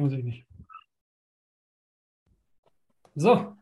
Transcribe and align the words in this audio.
Muss 0.00 0.12
ich 0.12 0.24
nicht. 0.24 0.46
So, 3.14 3.54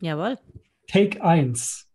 Jawohl. 0.00 0.36
Take 0.88 1.22
1. 1.22 1.88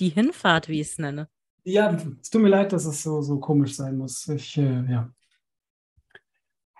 Die 0.00 0.08
Hinfahrt, 0.08 0.68
wie 0.68 0.80
ich 0.80 0.88
es 0.92 0.98
nenne. 0.98 1.28
Ja, 1.64 1.94
es 2.22 2.30
tut 2.30 2.40
mir 2.40 2.48
leid, 2.48 2.72
dass 2.72 2.86
es 2.86 3.02
so, 3.02 3.20
so 3.20 3.38
komisch 3.38 3.76
sein 3.76 3.98
muss. 3.98 4.26
Ich, 4.28 4.56
äh, 4.56 4.90
ja. 4.90 5.12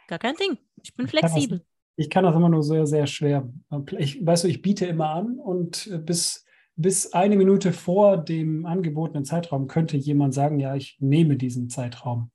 Gar 0.08 0.18
kein 0.18 0.34
Ding. 0.36 0.56
Ich 0.82 0.94
bin 0.94 1.04
Ich 1.06 1.12
kann 1.12 1.20
das- 1.20 1.32
flexibel. 1.32 1.64
ich 1.96 2.08
kann 2.08 2.24
das 2.24 2.34
immer 2.34 2.48
nur 2.48 2.62
sehr, 2.62 2.86
sehr 2.86 3.06
schwer. 3.06 3.52
Ich, 3.98 4.24
weißt 4.24 4.44
du, 4.44 4.48
ich 4.48 4.62
biete 4.62 4.86
immer 4.86 5.10
an 5.10 5.38
und 5.38 5.86
äh, 5.88 5.98
bis, 5.98 6.46
bis 6.76 7.12
eine 7.12 7.36
Minute 7.36 7.74
vor 7.74 8.16
dem 8.16 8.64
angebotenen 8.64 9.26
Zeitraum 9.26 9.66
könnte 9.68 9.98
jemand 9.98 10.32
sagen, 10.32 10.58
ja, 10.58 10.74
ich 10.74 10.96
nehme 11.00 11.36
diesen 11.36 11.68
Zeitraum. 11.68 12.30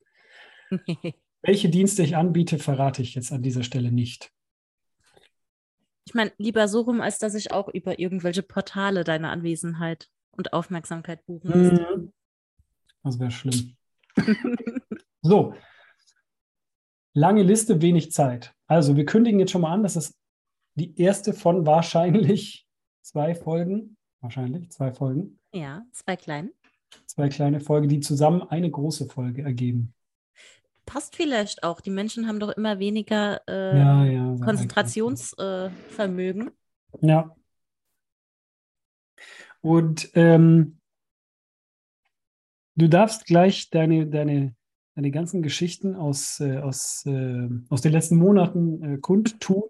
Welche 1.41 1.70
Dienste 1.70 2.04
ich 2.04 2.16
anbiete, 2.16 2.58
verrate 2.58 3.02
ich 3.02 3.16
jetzt 3.16 3.31
an 3.31 3.44
dieser 3.44 3.63
Stelle 3.63 3.91
nicht. 3.91 4.31
Ich 6.07 6.13
meine, 6.13 6.31
lieber 6.38 6.67
so 6.67 6.81
rum, 6.81 7.02
als 7.02 7.17
dass 7.20 7.34
ich 7.35 7.52
auch 7.52 7.67
über 7.67 7.99
irgendwelche 7.99 8.44
Portale 8.44 9.04
deine 9.04 9.30
Anwesenheit 9.30 10.09
und 10.31 10.54
Aufmerksamkeit 10.54 11.26
buchen 11.26 11.49
müsste. 11.49 11.98
Mhm. 11.98 12.13
Das 13.04 13.20
wäre 13.20 13.31
schlimm. 13.31 13.76
So. 15.21 15.55
Lange 17.13 17.41
Liste, 17.41 17.82
wenig 17.82 18.12
Zeit. 18.12 18.54
Also, 18.68 18.95
wir 18.95 19.05
kündigen 19.05 19.40
jetzt 19.40 19.52
schon 19.52 19.62
mal 19.62 19.73
an, 19.73 19.82
dass 19.82 19.95
es 19.95 20.16
die 20.76 20.95
erste 21.02 21.34
von 21.34 21.66
wahrscheinlich 21.66 22.68
zwei 23.02 23.34
Folgen, 23.34 23.98
wahrscheinlich 24.21 24.70
zwei 24.70 24.93
Folgen, 24.93 25.40
Ja, 25.52 25.84
zwei 25.93 26.16
klein. 26.16 26.52
zwei 27.07 27.29
kleine 27.29 27.59
Folgen, 27.59 27.90
die 27.90 28.02
zusammen 28.02 28.43
eine 28.43 28.70
große 28.70 29.07
Folge 29.07 29.41
ergeben. 29.41 29.95
Passt 30.85 31.16
vielleicht 31.16 31.63
auch. 31.63 31.81
Die 31.81 31.89
Menschen 31.89 32.27
haben 32.27 32.39
doch 32.39 32.49
immer 32.49 32.77
weniger 32.80 33.41
äh, 33.48 33.77
ja, 33.77 34.05
ja. 34.05 34.38
Konzentrationsvermögen. 34.43 36.51
Ja. 37.01 37.35
Und 39.62 40.12
ähm, 40.13 40.77
du 42.76 42.87
darfst 42.87 43.26
gleich 43.26 43.71
deine, 43.71 44.05
deine, 44.05 44.54
deine 44.93 45.10
ganzen 45.10 45.41
Geschichten 45.41 45.95
aus, 45.95 46.40
äh, 46.40 46.60
aus, 46.60 47.04
äh, 47.07 47.49
aus 47.70 47.82
den 47.82 47.91
letzten 47.91 48.17
Monaten 48.17 48.84
äh, 48.84 48.99
kundtun. 48.99 49.63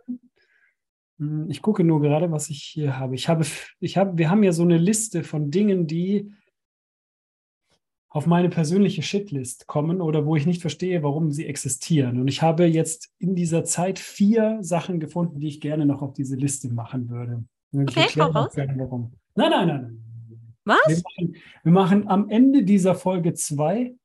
Hm, 1.17 1.49
Ich 1.49 1.61
gucke 1.61 1.85
nur 1.85 2.01
gerade, 2.01 2.29
was 2.31 2.49
ich 2.49 2.61
hier 2.61 2.99
habe. 2.99 3.15
Ich 3.15 3.29
habe, 3.29 3.45
ich 3.79 3.95
habe, 3.95 4.17
wir 4.17 4.29
haben 4.29 4.43
ja 4.43 4.51
so 4.51 4.63
eine 4.63 4.77
Liste 4.77 5.23
von 5.23 5.49
Dingen, 5.49 5.87
die 5.87 6.33
auf 8.15 8.27
meine 8.27 8.47
persönliche 8.47 9.01
Shitlist 9.01 9.67
kommen 9.67 9.99
oder 9.99 10.25
wo 10.25 10.37
ich 10.37 10.45
nicht 10.45 10.61
verstehe, 10.61 11.03
warum 11.03 11.31
sie 11.31 11.45
existieren. 11.47 12.17
Und 12.21 12.29
ich 12.29 12.41
habe 12.41 12.63
jetzt 12.63 13.11
in 13.19 13.35
dieser 13.35 13.65
Zeit 13.65 13.99
vier 13.99 14.59
Sachen 14.61 15.01
gefunden, 15.01 15.41
die 15.41 15.49
ich 15.49 15.59
gerne 15.59 15.85
noch 15.85 16.01
auf 16.01 16.13
diese 16.13 16.37
Liste 16.37 16.69
machen 16.71 17.09
würde. 17.09 17.43
Ich 17.73 17.81
Okay, 17.81 18.07
hau 18.21 18.29
auch 18.29 18.35
raus. 18.35 18.53
gerne, 18.53 18.73
warum. 18.79 19.11
Nein, 19.35 19.49
nein, 19.49 19.67
nein, 19.67 19.81
nein. 19.81 20.01
Wir 20.63 20.75
Was? 20.95 21.03
machen, 21.03 21.35
wir 21.63 21.71
machen 21.73 22.07
am 22.07 22.29
Ende 22.29 22.63
dieser 22.63 22.95
Folge 22.95 23.33
zwei 23.33 23.95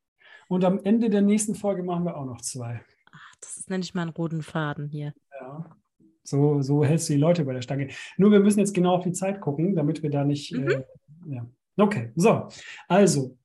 und 0.48 0.64
am 0.64 0.81
Ende 0.83 1.08
der 1.08 1.22
nächsten 1.22 1.55
Folge 1.55 1.84
machen 1.84 2.05
wir 2.05 2.16
auch 2.16 2.27
noch 2.27 2.41
zwei. 2.41 2.81
Ach, 3.12 3.34
das 3.41 3.69
nenne 3.69 3.84
ich 3.84 3.94
mal 3.94 4.03
einen 4.03 4.11
roten 4.11 4.42
Faden 4.42 4.88
hier. 4.88 5.14
Ja. 5.41 5.64
So, 6.25 6.62
so 6.62 6.84
hältst 6.84 7.08
du 7.08 7.12
die 7.12 7.20
Leute 7.20 7.44
bei 7.44 7.53
der 7.53 7.62
Stange. 7.62 7.91
Nur 8.16 8.33
wir 8.33 8.41
müssen 8.41 8.58
jetzt 8.58 8.75
genau 8.75 8.97
auf 8.97 9.05
die 9.05 9.12
Zeit 9.12 9.41
gucken, 9.41 9.77
damit 9.77 10.03
wir 10.03 10.11
da 10.11 10.25
nicht. 10.25 10.53
Mhm. 10.53 10.69
Äh, 10.69 10.83
ja. 11.28 11.47
Okay, 11.77 12.11
so. 12.16 12.48
Also, 12.88 13.36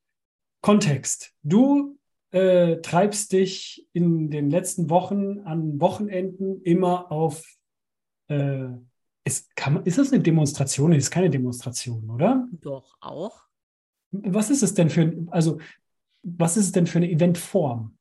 Kontext. 0.65 1.31
Du 1.43 1.99
äh, 2.31 2.77
treibst 2.77 3.33
dich 3.33 3.87
in 3.93 4.31
den 4.31 4.49
letzten 4.49 4.89
Wochen 4.89 5.41
an 5.41 5.79
Wochenenden 5.79 6.59
immer 6.63 7.11
auf. 7.11 7.45
Äh, 8.29 8.69
ist, 9.25 9.55
kann, 9.55 9.85
ist 9.85 9.99
das 9.99 10.11
eine 10.11 10.23
Demonstration? 10.23 10.91
Es 10.93 11.03
ist 11.03 11.11
keine 11.11 11.29
Demonstration, 11.29 12.09
oder? 12.09 12.47
Doch, 12.51 12.97
auch. 12.99 13.43
Was 14.09 14.49
ist 14.49 14.63
es 14.63 14.73
denn 14.73 14.89
für 14.89 15.01
ein, 15.01 15.29
also 15.29 15.59
was 16.23 16.57
ist 16.57 16.65
es 16.65 16.71
denn 16.71 16.87
für 16.87 16.97
eine 16.97 17.11
Eventform? 17.11 17.95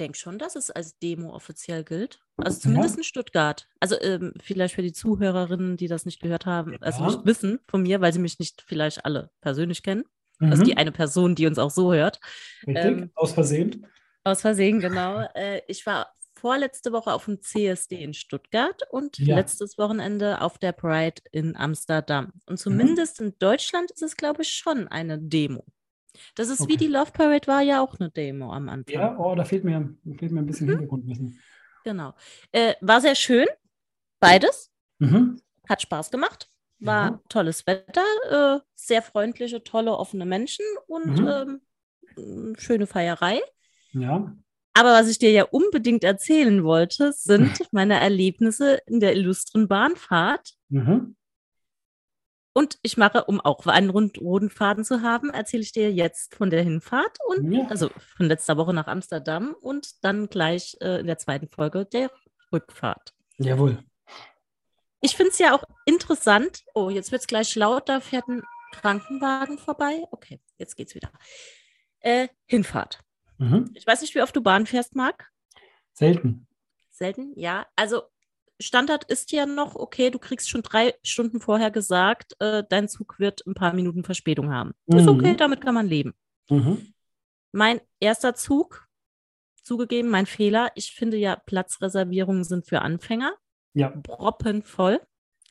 Ich 0.00 0.02
denke 0.06 0.16
schon, 0.18 0.38
dass 0.38 0.56
es 0.56 0.70
als 0.70 0.98
Demo 0.98 1.34
offiziell 1.34 1.84
gilt. 1.84 2.20
Also 2.38 2.58
zumindest 2.58 2.96
in 2.96 3.04
Stuttgart. 3.04 3.68
Also 3.80 4.00
ähm, 4.00 4.32
vielleicht 4.42 4.74
für 4.74 4.80
die 4.80 4.94
Zuhörerinnen, 4.94 5.76
die 5.76 5.88
das 5.88 6.06
nicht 6.06 6.22
gehört 6.22 6.46
haben, 6.46 6.74
also 6.80 7.02
Ja. 7.02 7.08
nicht 7.10 7.26
wissen 7.26 7.58
von 7.68 7.82
mir, 7.82 8.00
weil 8.00 8.10
sie 8.14 8.18
mich 8.18 8.38
nicht 8.38 8.64
vielleicht 8.66 9.04
alle 9.04 9.30
persönlich 9.42 9.82
kennen. 9.82 10.04
Mhm, 10.38 10.52
Also 10.52 10.62
die 10.62 10.78
eine 10.78 10.90
Person, 10.90 11.34
die 11.34 11.46
uns 11.46 11.58
auch 11.58 11.70
so 11.70 11.92
hört. 11.92 12.18
richtig, 12.66 12.82
ähm, 12.82 13.10
aus 13.14 13.32
Versehen. 13.34 13.86
Aus 14.24 14.40
Versehen, 14.40 14.80
genau. 14.80 15.20
Äh, 15.34 15.60
ich 15.68 15.84
war 15.84 16.14
vorletzte 16.34 16.92
Woche 16.92 17.12
auf 17.12 17.26
dem 17.26 17.42
CSD 17.42 18.02
in 18.02 18.14
Stuttgart 18.14 18.80
und 18.90 19.18
Ja. 19.18 19.36
letztes 19.36 19.76
Wochenende 19.76 20.40
auf 20.40 20.56
der 20.56 20.72
Pride 20.72 21.20
in 21.30 21.56
Amsterdam. 21.56 22.24
Mhm. 22.24 22.40
Und 22.46 22.56
zumindest 22.56 23.20
in 23.20 23.34
Deutschland 23.38 23.90
ist 23.90 24.02
es, 24.02 24.16
glaube 24.16 24.40
ich, 24.40 24.48
schon 24.54 24.88
eine 24.88 25.18
Demo. 25.18 25.66
Das 26.34 26.48
ist 26.48 26.60
wie 26.60 26.74
Okay. 26.74 26.76
die 26.76 26.86
Love 26.88 27.12
Parade 27.12 27.46
war 27.46 27.62
ja 27.62 27.80
auch 27.82 27.98
eine 27.98 28.10
Demo 28.10 28.52
am 28.52 28.68
Anfang. 28.68 28.94
Ja, 28.94 29.18
oh, 29.18 29.34
da 29.34 29.44
fehlt 29.44 29.64
mir, 29.64 29.94
fehlt 30.18 30.32
mir 30.32 30.40
ein 30.40 30.46
bisschen 30.46 30.68
Hintergrundwissen. 30.68 31.38
Genau. 31.84 32.14
Äh, 32.52 32.74
war 32.80 33.00
sehr 33.00 33.14
schön. 33.14 33.46
Beides. 34.18 34.70
Mhm. 34.98 35.40
Hat 35.68 35.82
Spaß 35.82 36.10
gemacht. 36.10 36.48
War 36.78 37.10
Ja. 37.10 37.20
tolles 37.28 37.66
Wetter, 37.66 38.02
äh, 38.30 38.60
sehr 38.74 39.02
freundliche, 39.02 39.62
tolle, 39.62 39.96
offene 39.96 40.26
Menschen 40.26 40.64
und 40.86 41.20
Mhm. 41.20 41.60
ähm, 42.16 42.54
schöne 42.58 42.86
Feierei. 42.86 43.40
Ja, 43.92 44.34
Aber 44.74 44.92
was 44.92 45.08
ich 45.08 45.18
dir 45.18 45.30
ja 45.32 45.44
unbedingt 45.44 46.04
erzählen 46.04 46.62
wollte, 46.64 47.12
sind 47.12 47.52
meine 47.72 48.00
Erlebnisse 48.00 48.80
in 48.86 49.00
der 49.00 49.14
illustren 49.16 49.68
Bahnfahrt. 49.68 50.52
mhm. 50.68 51.16
Und 52.52 52.78
ich 52.82 52.96
mache, 52.96 53.24
um 53.24 53.40
auch 53.40 53.64
einen 53.66 53.90
roten 53.90 54.50
Faden 54.50 54.84
zu 54.84 55.02
haben, 55.02 55.30
erzähle 55.30 55.62
ich 55.62 55.72
dir 55.72 55.92
jetzt 55.92 56.34
von 56.34 56.50
der 56.50 56.62
Hinfahrt 56.62 57.18
und 57.28 57.52
Ja. 57.52 57.66
also 57.68 57.90
von 58.16 58.26
letzter 58.26 58.56
Woche 58.56 58.74
nach 58.74 58.88
Amsterdam 58.88 59.54
und 59.60 60.04
dann 60.04 60.28
gleich 60.28 60.76
äh, 60.80 61.00
in 61.00 61.06
der 61.06 61.18
zweiten 61.18 61.48
Folge 61.48 61.86
der 61.86 62.10
Rückfahrt. 62.52 63.14
jawohl. 63.38 63.82
Ich 65.00 65.16
finde 65.16 65.30
es 65.30 65.38
ja 65.38 65.54
auch 65.54 65.62
interessant. 65.86 66.62
Oh, 66.74 66.90
jetzt 66.90 67.10
wird 67.12 67.22
es 67.22 67.26
gleich 67.28 67.54
laut, 67.54 67.88
da 67.88 68.00
fährt 68.00 68.28
ein 68.28 68.42
Krankenwagen 68.72 69.56
vorbei. 69.58 70.04
Okay, 70.10 70.40
jetzt 70.58 70.76
geht's 70.76 70.94
wieder. 70.94 71.10
Äh, 72.00 72.28
Hinfahrt. 72.46 73.00
Mhm. 73.38 73.70
Ich 73.74 73.86
weiß 73.86 74.02
nicht, 74.02 74.14
wie 74.14 74.20
oft 74.22 74.34
du 74.36 74.42
Bahn 74.42 74.66
fährst, 74.66 74.94
Marc. 74.96 75.30
Selten. 75.94 76.46
Selten, 76.90 77.32
ja. 77.38 77.66
Also 77.76 78.02
Standard 78.60 79.04
ist 79.04 79.32
ja 79.32 79.46
noch, 79.46 79.74
okay, 79.74 80.10
du 80.10 80.18
kriegst 80.18 80.48
schon 80.50 80.62
drei 80.62 80.94
Stunden 81.02 81.40
vorher 81.40 81.70
gesagt, 81.70 82.34
äh, 82.40 82.62
dein 82.68 82.88
Zug 82.88 83.18
wird 83.18 83.46
ein 83.46 83.54
paar 83.54 83.72
Minuten 83.72 84.04
Verspätung 84.04 84.52
haben. 84.52 84.72
Ist 84.86 85.04
Mhm. 85.04 85.08
okay, 85.08 85.36
damit 85.36 85.60
kann 85.62 85.74
man 85.74 85.86
leben. 85.86 86.14
Mhm. 86.50 86.92
Mein 87.52 87.80
erster 88.00 88.34
Zug, 88.34 88.86
zugegeben, 89.62 90.08
mein 90.10 90.26
Fehler. 90.26 90.70
Ich 90.74 90.92
finde 90.92 91.16
ja, 91.16 91.36
Platzreservierungen 91.36 92.44
sind 92.44 92.66
für 92.66 92.82
Anfänger. 92.82 93.32
Ja, 93.74 93.88
Proppenvoll. 93.90 95.00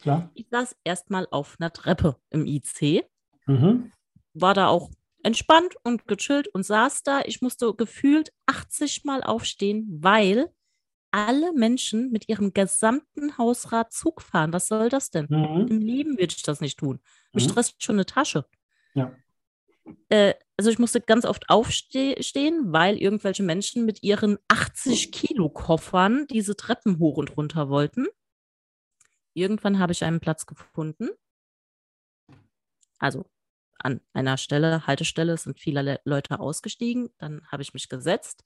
klar. 0.02 0.30
Ich 0.34 0.48
saß 0.50 0.76
erstmal 0.84 1.28
auf 1.32 1.58
einer 1.60 1.72
Treppe 1.74 2.16
im 2.30 2.46
IC, 2.46 3.04
Mhm. 3.48 3.92
war 4.34 4.54
da 4.54 4.68
auch 4.68 4.90
entspannt 5.24 5.76
und 5.84 6.08
gechillt 6.08 6.48
und 6.50 6.64
saß 6.64 7.04
da. 7.04 7.22
Ich 7.26 7.42
musste 7.42 7.74
gefühlt 7.74 8.32
80 8.46 9.04
Mal 9.04 9.24
aufstehen, 9.24 9.88
weil 10.02 10.54
alle 11.12 11.54
Menschen 11.54 12.12
mit 12.12 12.30
ihrem 12.30 12.54
gesamten 12.54 13.38
Hausrat 13.38 13.94
Zug 13.94 14.22
fahren. 14.22 14.54
Was 14.54 14.68
soll 14.68 14.90
das 14.90 15.12
denn? 15.12 15.28
Mhm. 15.30 15.68
Im 15.70 15.80
Leben 15.82 16.12
würde 16.20 16.34
ich 16.36 16.44
das 16.44 16.62
nicht 16.62 16.80
tun. 16.80 17.00
Mich 17.34 17.46
Mhm. 17.46 17.50
stresst 17.52 17.84
schon 17.84 17.96
eine 17.96 18.06
Tasche. 18.06 18.46
Ja. 18.94 19.14
Äh, 20.10 20.34
also 20.58 20.70
ich 20.72 20.80
musste 20.80 21.02
ganz 21.02 21.26
oft 21.26 21.50
aufstehen, 21.50 22.74
weil 22.74 22.98
irgendwelche 22.98 23.44
Menschen 23.44 23.86
mit 23.86 24.04
ihren 24.04 24.38
80 24.48 25.12
Kilo 25.12 25.50
Koffern 25.50 26.28
diese 26.30 26.56
Treppen 26.56 27.00
hoch 27.00 27.18
und 27.18 27.38
runter 27.38 27.70
wollten. 27.70 28.08
Irgendwann 29.36 29.80
habe 29.80 29.92
ich 29.92 30.04
einen 30.04 30.20
Platz 30.20 30.46
gefunden. 30.46 31.10
Also 33.00 33.26
an 33.80 34.02
einer 34.14 34.38
Stelle, 34.38 34.86
Haltestelle, 34.88 35.38
sind 35.38 35.60
viele 35.60 35.82
Le 35.82 36.00
Leute 36.04 36.40
ausgestiegen. 36.40 37.10
Dann 37.18 37.42
habe 37.48 37.64
ich 37.64 37.74
mich 37.74 37.88
gesetzt. 37.90 38.44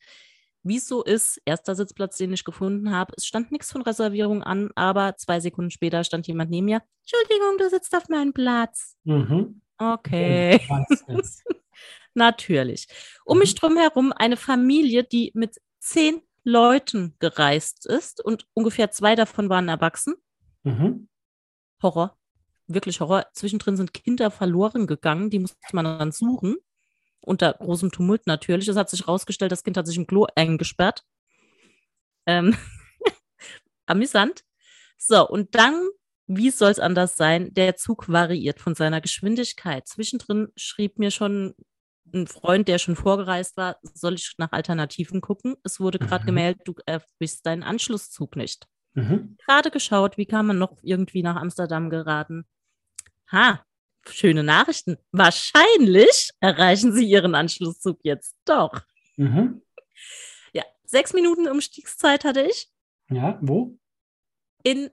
Wie 0.63 0.77
es 0.77 0.87
so 0.87 1.03
ist, 1.03 1.41
erster 1.45 1.75
Sitzplatz, 1.75 2.17
den 2.17 2.31
ich 2.33 2.45
gefunden 2.45 2.91
habe, 2.91 3.13
es 3.17 3.25
stand 3.25 3.51
nichts 3.51 3.71
von 3.71 3.81
Reservierung 3.81 4.43
an, 4.43 4.71
aber 4.75 5.15
zwei 5.17 5.39
Sekunden 5.41 5.71
später 5.71 6.03
stand 6.05 6.25
jemand 6.27 6.51
neben 6.51 6.65
mir. 6.65 6.81
Entschuldigung, 7.01 7.57
du 7.57 7.69
sitzt 7.69 7.93
auf 7.95 8.07
meinem 8.09 8.33
Platz. 8.33 8.95
Mhm. 9.03 9.61
Okay, 9.77 10.59
natürlich. 12.13 12.87
Um 13.25 13.37
Mhm. 13.37 13.39
mich 13.41 13.55
drum 13.55 13.77
herum 13.77 14.13
eine 14.15 14.37
Familie, 14.37 15.03
die 15.03 15.31
mit 15.33 15.59
zehn 15.79 16.21
Leuten 16.43 17.15
gereist 17.19 17.85
ist 17.85 18.23
und 18.23 18.45
ungefähr 18.53 18.91
zwei 18.91 19.15
davon 19.15 19.49
waren 19.49 19.69
erwachsen. 19.69 20.15
Mhm. 20.63 21.07
Horror. 21.81 22.17
Wirklich 22.67 23.01
Horror. 23.01 23.25
Zwischendrin 23.33 23.75
sind 23.75 23.93
Kinder 23.93 24.31
verloren 24.31 24.87
gegangen, 24.87 25.29
die 25.29 25.39
musste 25.39 25.57
man 25.73 25.85
dann 25.85 26.11
suchen. 26.13 26.55
Unter 27.23 27.53
großem 27.53 27.91
Tumult 27.91 28.27
natürlich. 28.27 28.67
Es 28.67 28.75
hat 28.77 28.89
sich 28.89 29.01
herausgestellt, 29.01 29.51
das 29.51 29.63
Kind 29.63 29.77
hat 29.77 29.87
sich 29.87 29.97
im 29.97 30.07
Klo 30.07 30.27
eingesperrt. 30.35 31.03
Ähm, 32.25 32.55
amüsant. 33.85 34.43
So, 34.97 35.27
und 35.27 35.55
dann, 35.55 35.87
wie 36.27 36.49
soll 36.49 36.71
es 36.71 36.79
anders 36.79 37.17
sein? 37.17 37.53
Der 37.53 37.75
Zug 37.75 38.09
variiert 38.09 38.59
von 38.59 38.75
seiner 38.75 39.01
Geschwindigkeit. 39.01 39.87
Zwischendrin 39.87 40.49
schrieb 40.55 40.99
mir 40.99 41.11
schon 41.11 41.55
ein 42.13 42.27
Freund, 42.27 42.67
der 42.67 42.77
schon 42.79 42.95
vorgereist 42.95 43.57
war, 43.57 43.77
soll 43.93 44.15
ich 44.15 44.33
nach 44.37 44.51
Alternativen 44.51 45.21
gucken? 45.21 45.55
Es 45.63 45.79
wurde 45.79 45.99
gerade 45.99 46.23
Mhm. 46.23 46.27
gemeldet, 46.27 46.61
du 46.65 46.75
erwischst 46.85 47.45
deinen 47.45 47.63
Anschlusszug 47.63 48.35
nicht. 48.35 48.67
Mhm. 48.93 49.37
Gerade 49.45 49.71
geschaut, 49.71 50.17
wie 50.17 50.25
kann 50.27 50.45
man 50.45 50.59
noch 50.59 50.77
irgendwie 50.83 51.23
nach 51.23 51.35
Amsterdam 51.37 51.89
geraten? 51.89 52.45
Ha, 53.31 53.65
schöne 54.09 54.43
Nachrichten. 54.43 54.97
Wahrscheinlich 55.11 56.29
erreichen 56.39 56.91
Sie 56.93 57.05
Ihren 57.05 57.35
Anschlusszug 57.35 57.99
jetzt 58.03 58.35
doch. 58.45 58.81
Mhm. 59.17 59.61
Ja, 60.53 60.63
sechs 60.85 61.13
Minuten 61.13 61.47
Umstiegszeit 61.47 62.23
hatte 62.23 62.41
ich 62.41 62.69
Ja, 63.09 63.37
wo? 63.41 63.77
in 64.63 64.89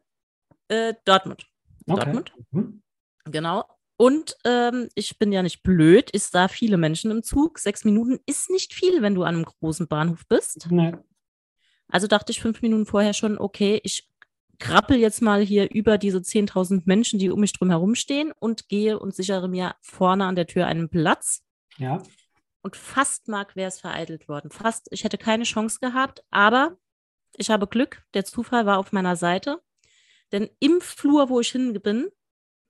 äh, 0.68 0.94
Dortmund. 1.04 1.46
Okay. 1.86 2.04
Dortmund, 2.04 2.32
Mhm. 2.50 2.82
genau. 3.24 3.64
Und 3.96 4.36
ähm, 4.44 4.88
ich 4.94 5.18
bin 5.18 5.30
ja 5.32 5.42
nicht 5.42 5.62
blöd. 5.62 6.08
Ich 6.12 6.22
sah 6.24 6.48
viele 6.48 6.76
Menschen 6.78 7.10
im 7.10 7.22
Zug. 7.22 7.58
Sechs 7.58 7.84
Minuten 7.84 8.18
ist 8.26 8.48
nicht 8.48 8.72
viel, 8.72 9.02
wenn 9.02 9.14
du 9.14 9.24
an 9.24 9.34
einem 9.34 9.44
großen 9.44 9.88
Bahnhof 9.88 10.26
bist. 10.26 10.68
Nee. 10.70 10.94
Also 11.88 12.06
dachte 12.06 12.32
ich 12.32 12.40
fünf 12.40 12.62
Minuten 12.62 12.86
vorher 12.86 13.12
schon, 13.14 13.36
okay, 13.38 13.80
ich 13.84 14.08
krabbel 14.60 14.96
jetzt 14.96 15.22
mal 15.22 15.42
hier 15.42 15.70
über 15.70 15.98
diese 15.98 16.18
10.000 16.18 16.82
Menschen, 16.84 17.18
die 17.18 17.30
um 17.30 17.40
mich 17.40 17.52
drum 17.52 17.70
herum 17.70 17.94
stehen 17.94 18.32
und 18.38 18.68
gehe 18.68 18.98
und 18.98 19.14
sichere 19.14 19.48
mir 19.48 19.74
vorne 19.80 20.26
an 20.26 20.36
der 20.36 20.46
Tür 20.46 20.66
einen 20.66 20.88
Platz. 20.88 21.42
Ja. 21.78 22.02
Und 22.62 22.76
fast 22.76 23.26
mag 23.26 23.56
wäre 23.56 23.68
es 23.68 23.80
vereitelt 23.80 24.28
worden. 24.28 24.50
Fast, 24.50 24.88
ich 24.90 25.02
hätte 25.02 25.18
keine 25.18 25.44
Chance 25.44 25.78
gehabt, 25.80 26.22
aber 26.30 26.76
ich 27.36 27.50
habe 27.50 27.66
Glück. 27.66 28.04
Der 28.14 28.24
Zufall 28.24 28.66
war 28.66 28.78
auf 28.78 28.92
meiner 28.92 29.16
Seite. 29.16 29.60
Denn 30.30 30.48
im 30.60 30.80
Flur, 30.80 31.28
wo 31.28 31.40
ich 31.40 31.50
hin 31.50 31.72
bin, 31.82 32.08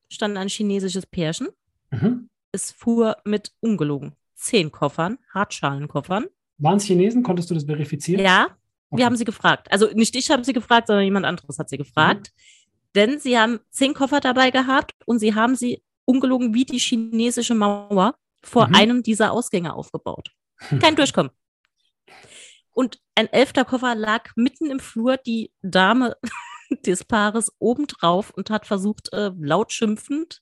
stand 0.08 0.38
ein 0.38 0.48
chinesisches 0.48 1.06
Pärchen. 1.06 1.48
Mhm. 1.90 2.30
Es 2.52 2.72
fuhr 2.72 3.16
mit 3.24 3.52
ungelogen 3.60 4.16
zehn 4.40 4.72
Koffern, 4.72 5.18
Hartschalenkoffern. 5.32 6.26
Waren 6.58 6.76
es 6.76 6.84
Chinesen? 6.84 7.22
Konntest 7.22 7.50
du 7.50 7.54
das 7.54 7.64
verifizieren? 7.64 8.24
Ja, 8.24 8.56
wir 8.90 9.04
haben 9.04 9.16
sie 9.16 9.24
gefragt. 9.24 9.70
Also 9.70 9.88
nicht 9.92 10.16
ich 10.16 10.30
habe 10.30 10.44
sie 10.44 10.52
gefragt, 10.52 10.86
sondern 10.88 11.04
jemand 11.04 11.26
anderes 11.26 11.58
hat 11.58 11.68
sie 11.68 11.78
gefragt. 11.78 12.32
Denn 12.94 13.18
sie 13.20 13.38
haben 13.38 13.60
zehn 13.70 13.94
Koffer 13.94 14.20
dabei 14.20 14.50
gehabt 14.50 14.94
und 15.06 15.18
sie 15.20 15.34
haben 15.34 15.54
sie 15.54 15.82
ungelogen 16.04 16.54
wie 16.54 16.64
die 16.64 16.78
chinesische 16.78 17.54
Mauer 17.54 18.16
vor 18.42 18.68
Mhm. 18.68 18.74
einem 18.74 19.02
dieser 19.02 19.30
Ausgänge 19.32 19.74
aufgebaut. 19.74 20.30
Kein 20.80 20.96
Durchkommen. 20.96 21.30
Und 22.72 22.98
ein 23.14 23.28
elfter 23.28 23.64
Koffer 23.64 23.94
lag 23.94 24.30
mitten 24.36 24.70
im 24.70 24.80
Flur, 24.80 25.16
die 25.18 25.52
Dame 25.62 26.16
des 26.86 27.04
Paares 27.04 27.52
obendrauf 27.58 28.30
und 28.30 28.50
hat 28.50 28.66
versucht, 28.66 29.12
äh, 29.12 29.30
laut 29.38 29.72
schimpfend 29.72 30.40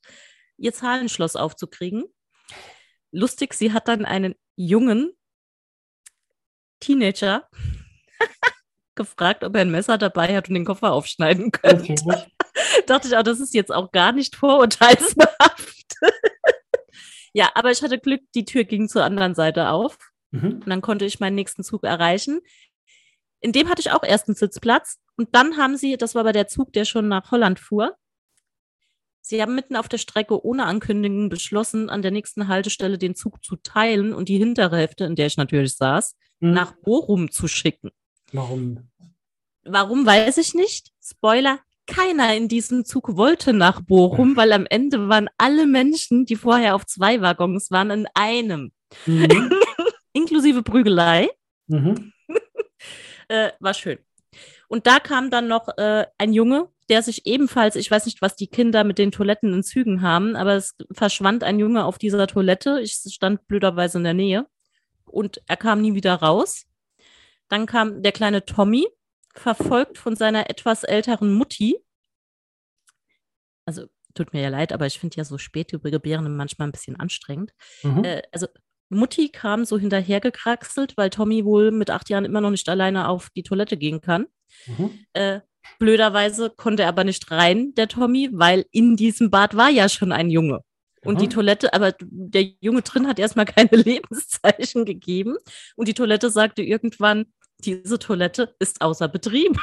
ihr 0.56 0.72
Zahlenschloss 0.72 1.36
aufzukriegen. 1.36 2.04
Lustig, 3.12 3.54
sie 3.54 3.72
hat 3.72 3.88
dann 3.88 4.04
einen 4.04 4.34
jungen 4.56 5.12
Teenager 6.80 7.48
gefragt, 8.98 9.42
ob 9.42 9.54
er 9.54 9.62
ein 9.62 9.70
Messer 9.70 9.96
dabei 9.96 10.36
hat 10.36 10.48
und 10.48 10.54
den 10.54 10.66
Koffer 10.66 10.92
aufschneiden 10.92 11.50
könnte. 11.50 11.94
Natürlich. 11.94 12.26
Dachte 12.86 13.08
ich 13.08 13.16
auch, 13.16 13.22
das 13.22 13.40
ist 13.40 13.54
jetzt 13.54 13.72
auch 13.72 13.90
gar 13.92 14.12
nicht 14.12 14.36
vorurteilsbehaftet. 14.36 15.96
ja, 17.32 17.50
aber 17.54 17.70
ich 17.70 17.82
hatte 17.82 17.98
Glück, 17.98 18.20
die 18.34 18.44
Tür 18.44 18.64
ging 18.64 18.88
zur 18.88 19.04
anderen 19.04 19.34
Seite 19.34 19.70
auf. 19.70 19.96
Mhm. 20.32 20.60
Und 20.60 20.68
dann 20.68 20.82
konnte 20.82 21.06
ich 21.06 21.20
meinen 21.20 21.36
nächsten 21.36 21.62
Zug 21.62 21.84
erreichen. 21.84 22.40
In 23.40 23.52
dem 23.52 23.70
hatte 23.70 23.80
ich 23.80 23.92
auch 23.92 24.02
erst 24.02 24.28
einen 24.28 24.34
Sitzplatz. 24.34 24.98
Und 25.16 25.34
dann 25.34 25.56
haben 25.56 25.76
sie, 25.76 25.96
das 25.96 26.14
war 26.14 26.20
aber 26.20 26.32
der 26.32 26.48
Zug, 26.48 26.72
der 26.74 26.84
schon 26.84 27.08
nach 27.08 27.30
Holland 27.30 27.58
fuhr, 27.58 27.96
sie 29.20 29.40
haben 29.40 29.54
mitten 29.54 29.76
auf 29.76 29.88
der 29.88 29.98
Strecke 29.98 30.44
ohne 30.44 30.64
Ankündigung 30.64 31.28
beschlossen, 31.28 31.90
an 31.90 32.02
der 32.02 32.10
nächsten 32.10 32.48
Haltestelle 32.48 32.98
den 32.98 33.14
Zug 33.14 33.44
zu 33.44 33.56
teilen 33.56 34.12
und 34.12 34.28
die 34.28 34.38
hintere 34.38 34.78
Hälfte, 34.78 35.04
in 35.04 35.16
der 35.16 35.26
ich 35.26 35.36
natürlich 35.36 35.76
saß, 35.76 36.16
Mhm. 36.40 36.52
nach 36.52 36.72
Bochum 36.72 37.30
zu 37.30 37.48
schicken. 37.48 37.90
Warum? 38.32 38.88
Warum 39.64 40.06
weiß 40.06 40.38
ich 40.38 40.54
nicht. 40.54 40.92
Spoiler, 41.02 41.60
keiner 41.86 42.34
in 42.36 42.48
diesem 42.48 42.84
Zug 42.84 43.16
wollte 43.16 43.52
nach 43.52 43.80
Bochum, 43.80 44.36
weil 44.36 44.52
am 44.52 44.66
Ende 44.66 45.08
waren 45.08 45.28
alle 45.38 45.66
Menschen, 45.66 46.26
die 46.26 46.36
vorher 46.36 46.74
auf 46.74 46.86
zwei 46.86 47.20
Waggons 47.20 47.70
waren, 47.70 47.90
in 47.90 48.06
einem. 48.14 48.72
Mhm. 49.06 49.52
Inklusive 50.12 50.62
Prügelei. 50.62 51.28
Mhm. 51.66 52.12
Äh, 53.30 53.50
war 53.60 53.74
schön. 53.74 53.98
Und 54.68 54.86
da 54.86 55.00
kam 55.00 55.28
dann 55.28 55.48
noch 55.48 55.68
äh, 55.76 56.06
ein 56.16 56.32
Junge, 56.32 56.70
der 56.88 57.02
sich 57.02 57.26
ebenfalls, 57.26 57.76
ich 57.76 57.90
weiß 57.90 58.06
nicht, 58.06 58.22
was 58.22 58.36
die 58.36 58.46
Kinder 58.46 58.84
mit 58.84 58.96
den 58.96 59.12
Toiletten 59.12 59.52
in 59.52 59.62
Zügen 59.62 60.00
haben, 60.00 60.34
aber 60.34 60.54
es 60.54 60.74
verschwand 60.92 61.44
ein 61.44 61.58
Junge 61.58 61.84
auf 61.84 61.98
dieser 61.98 62.26
Toilette. 62.26 62.80
Ich 62.80 62.94
stand 62.94 63.46
blöderweise 63.46 63.98
in 63.98 64.04
der 64.04 64.14
Nähe 64.14 64.46
und 65.04 65.42
er 65.46 65.58
kam 65.58 65.82
nie 65.82 65.92
wieder 65.92 66.14
raus. 66.14 66.64
Dann 67.48 67.66
kam 67.66 68.02
der 68.02 68.12
kleine 68.12 68.44
Tommy, 68.44 68.86
verfolgt 69.34 69.98
von 69.98 70.16
seiner 70.16 70.50
etwas 70.50 70.84
älteren 70.84 71.32
Mutti. 71.32 71.76
Also 73.66 73.86
tut 74.14 74.32
mir 74.32 74.42
ja 74.42 74.48
leid, 74.48 74.72
aber 74.72 74.86
ich 74.86 74.98
finde 74.98 75.16
ja 75.16 75.24
so 75.24 75.38
Spätgebärende 75.38 76.30
manchmal 76.30 76.68
ein 76.68 76.72
bisschen 76.72 76.96
anstrengend. 76.96 77.52
Mhm. 77.82 78.04
Äh, 78.04 78.22
also 78.32 78.46
Mutti 78.88 79.28
kam 79.28 79.64
so 79.64 79.78
hinterhergekraxelt, 79.78 80.96
weil 80.96 81.10
Tommy 81.10 81.44
wohl 81.44 81.70
mit 81.70 81.90
acht 81.90 82.08
Jahren 82.08 82.24
immer 82.24 82.40
noch 82.40 82.50
nicht 82.50 82.68
alleine 82.68 83.08
auf 83.08 83.28
die 83.30 83.42
Toilette 83.42 83.76
gehen 83.76 84.00
kann. 84.00 84.26
Mhm. 84.66 85.04
Äh, 85.12 85.40
blöderweise 85.78 86.50
konnte 86.50 86.84
er 86.84 86.88
aber 86.88 87.04
nicht 87.04 87.30
rein, 87.30 87.74
der 87.74 87.88
Tommy, 87.88 88.30
weil 88.32 88.64
in 88.70 88.96
diesem 88.96 89.30
Bad 89.30 89.56
war 89.56 89.68
ja 89.68 89.88
schon 89.88 90.10
ein 90.12 90.30
Junge. 90.30 90.60
Und 91.04 91.20
die 91.20 91.26
Mhm. 91.26 91.30
Toilette, 91.30 91.74
aber 91.74 91.94
der 92.00 92.46
Junge 92.60 92.82
drin 92.82 93.06
hat 93.06 93.18
erstmal 93.18 93.44
keine 93.70 93.76
Lebenszeichen 93.76 94.84
gegeben. 94.86 95.36
Und 95.76 95.86
die 95.86 95.94
Toilette 95.94 96.30
sagte 96.30 96.62
irgendwann, 96.62 97.26
diese 97.64 97.98
Toilette 97.98 98.54
ist 98.58 98.80
außer 98.80 99.08
Betrieb. 99.08 99.58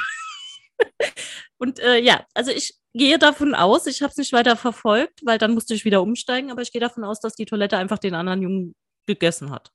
Und 1.58 1.78
äh, 1.80 1.98
ja, 1.98 2.24
also 2.34 2.50
ich 2.50 2.74
gehe 2.92 3.18
davon 3.18 3.54
aus, 3.54 3.86
ich 3.86 4.02
habe 4.02 4.10
es 4.10 4.16
nicht 4.16 4.32
weiter 4.32 4.56
verfolgt, 4.56 5.20
weil 5.24 5.38
dann 5.38 5.54
musste 5.54 5.74
ich 5.74 5.84
wieder 5.84 6.02
umsteigen, 6.02 6.50
aber 6.50 6.62
ich 6.62 6.72
gehe 6.72 6.80
davon 6.80 7.04
aus, 7.04 7.20
dass 7.20 7.34
die 7.34 7.46
Toilette 7.46 7.78
einfach 7.78 7.98
den 7.98 8.14
anderen 8.14 8.42
Jungen 8.42 8.74
gegessen 9.06 9.50
hat. 9.50 9.72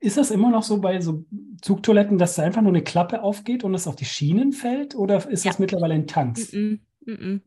Ist 0.00 0.16
das 0.16 0.30
immer 0.30 0.50
noch 0.50 0.62
so 0.62 0.80
bei 0.80 1.00
so 1.00 1.24
Zugtoiletten, 1.62 2.18
dass 2.18 2.34
da 2.34 2.42
einfach 2.42 2.62
nur 2.62 2.72
eine 2.72 2.82
Klappe 2.82 3.22
aufgeht 3.22 3.64
und 3.64 3.74
es 3.74 3.86
auf 3.86 3.96
die 3.96 4.04
Schienen 4.04 4.52
fällt? 4.52 4.94
Oder 4.94 5.16
ist 5.28 5.46
das 5.46 5.54
Ja. 5.54 5.60
mittlerweile 5.60 5.94
in 5.94 6.06
Tanks? 6.06 6.52
Mm 6.52 6.80
-mm, 7.06 7.34
mm 7.34 7.40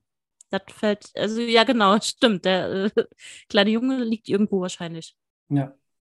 das 0.50 0.62
fällt, 0.70 1.12
also 1.16 1.42
ja 1.42 1.64
genau, 1.64 2.00
stimmt. 2.02 2.46
Der 2.46 2.92
äh, 2.96 3.06
kleine 3.50 3.70
Junge 3.70 4.04
liegt 4.04 4.28
irgendwo 4.30 4.62
wahrscheinlich 4.62 5.16
Ja, 5.50 5.76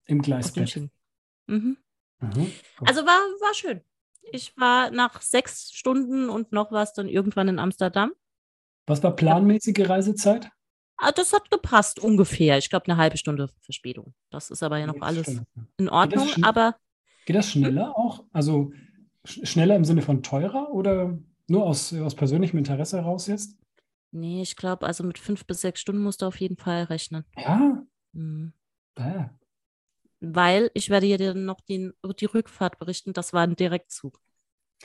im 0.06 0.22
Gleisbett. 0.22 0.88
Mhm. 1.46 1.76
Mhm. 2.20 2.52
Also 2.84 3.00
war, 3.06 3.18
war 3.40 3.54
schön. 3.54 3.80
Ich 4.32 4.56
war 4.56 4.90
nach 4.90 5.20
sechs 5.22 5.72
Stunden 5.72 6.28
und 6.30 6.52
noch 6.52 6.70
was 6.72 6.92
dann 6.92 7.08
irgendwann 7.08 7.48
in 7.48 7.58
Amsterdam. 7.58 8.12
Was 8.86 9.02
war 9.02 9.14
planmäßige 9.16 9.88
Reisezeit? 9.88 10.50
Ah, 10.98 11.12
das 11.12 11.32
hat 11.32 11.50
gepasst, 11.50 11.98
ungefähr. 11.98 12.58
Ich 12.58 12.68
glaube, 12.68 12.86
eine 12.86 12.96
halbe 12.98 13.16
Stunde 13.16 13.48
Verspätung. 13.62 14.14
Das 14.30 14.50
ist 14.50 14.62
aber 14.62 14.78
ja 14.78 14.86
noch 14.86 15.00
alles 15.00 15.24
schon. 15.24 15.46
in 15.78 15.88
Ordnung. 15.88 16.26
schn- 16.28 16.44
Aber 16.44 16.76
Geht 17.24 17.36
das 17.36 17.50
schneller 17.50 17.96
auch? 17.96 18.24
Also 18.32 18.72
sch 19.24 19.40
schneller 19.46 19.76
im 19.76 19.84
Sinne 19.84 20.02
von 20.02 20.22
teurer 20.22 20.70
oder 20.72 21.18
nur 21.48 21.64
aus, 21.64 21.92
aus 21.94 22.14
persönlichem 22.14 22.58
Interesse 22.58 22.98
heraus 22.98 23.26
jetzt? 23.26 23.56
nee, 24.12 24.42
ich 24.42 24.56
glaube, 24.56 24.86
also 24.86 25.04
mit 25.04 25.18
fünf 25.18 25.46
bis 25.46 25.60
sechs 25.60 25.80
Stunden 25.80 26.02
musst 26.02 26.20
du 26.22 26.26
auf 26.26 26.40
jeden 26.40 26.56
Fall 26.56 26.84
rechnen. 26.84 27.24
Ja, 27.36 27.82
Mhm. 28.12 28.52
Weil 30.20 30.70
ich 30.74 30.90
werde 30.90 31.06
dir 31.06 31.18
dann 31.18 31.44
noch 31.44 31.60
den, 31.60 31.92
die 32.18 32.26
Rückfahrt 32.26 32.78
berichten. 32.78 33.12
Das 33.12 33.32
war 33.32 33.42
ein 33.42 33.56
Direktzug. 33.56 34.20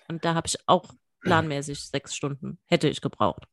Und 0.08 0.24
da 0.26 0.34
habe 0.34 0.48
ich 0.48 0.58
auch 0.68 0.94
planmäßig 1.22 1.80
sechs 1.80 2.16
Stunden. 2.16 2.60
Hätte 2.66 2.88
ich 2.88 3.02
gebraucht. 3.02 3.48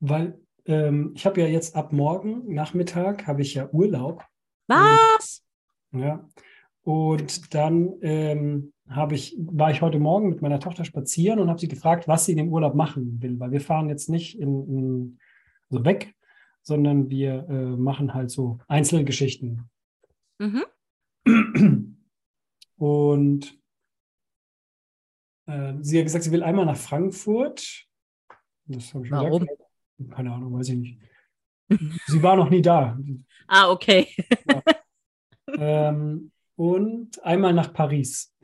weil 0.00 0.38
ähm, 0.66 1.12
ich 1.14 1.26
habe 1.26 1.40
ja 1.40 1.46
jetzt 1.46 1.74
ab 1.76 1.92
morgen 1.92 2.54
Nachmittag 2.54 3.26
habe 3.26 3.42
ich 3.42 3.54
ja 3.54 3.68
Urlaub. 3.70 4.24
Was? 4.68 5.44
Ja. 5.92 6.28
Und 6.82 7.54
dann 7.54 7.94
ähm, 8.02 8.72
habe 8.88 9.14
ich, 9.14 9.36
war 9.38 9.70
ich 9.70 9.82
heute 9.82 9.98
Morgen 9.98 10.28
mit 10.28 10.42
meiner 10.42 10.60
Tochter 10.60 10.84
spazieren 10.84 11.38
und 11.38 11.48
habe 11.48 11.60
sie 11.60 11.68
gefragt, 11.68 12.08
was 12.08 12.24
sie 12.24 12.32
in 12.32 12.38
dem 12.38 12.52
Urlaub 12.52 12.74
machen 12.74 13.22
will, 13.22 13.38
weil 13.38 13.52
wir 13.52 13.60
fahren 13.60 13.88
jetzt 13.88 14.08
nicht 14.08 14.38
in, 14.38 14.68
in, 14.68 15.18
also 15.70 15.84
weg, 15.84 16.14
sondern 16.62 17.10
wir 17.10 17.46
äh, 17.48 17.76
machen 17.76 18.14
halt 18.14 18.30
so 18.30 18.58
Einzelgeschichten. 18.68 19.68
Mhm. 20.42 21.96
Und 22.76 23.58
äh, 25.46 25.74
sie 25.80 25.98
hat 25.98 26.04
gesagt, 26.04 26.24
sie 26.24 26.32
will 26.32 26.42
einmal 26.42 26.66
nach 26.66 26.76
Frankfurt. 26.76 27.86
Das 28.66 28.92
habe 28.94 29.04
ich 29.06 29.12
Warum? 29.12 29.46
gesagt. 29.46 29.62
Keine 30.10 30.32
Ahnung, 30.32 30.52
weiß 30.58 30.68
ich 30.70 30.76
nicht. 30.76 30.98
Sie 32.06 32.22
war 32.22 32.34
noch 32.36 32.50
nie 32.50 32.60
da. 32.62 32.98
Ah, 33.46 33.70
okay. 33.70 34.08
ähm, 35.56 36.32
und 36.56 37.22
einmal 37.24 37.52
nach 37.52 37.72
Paris. 37.72 38.34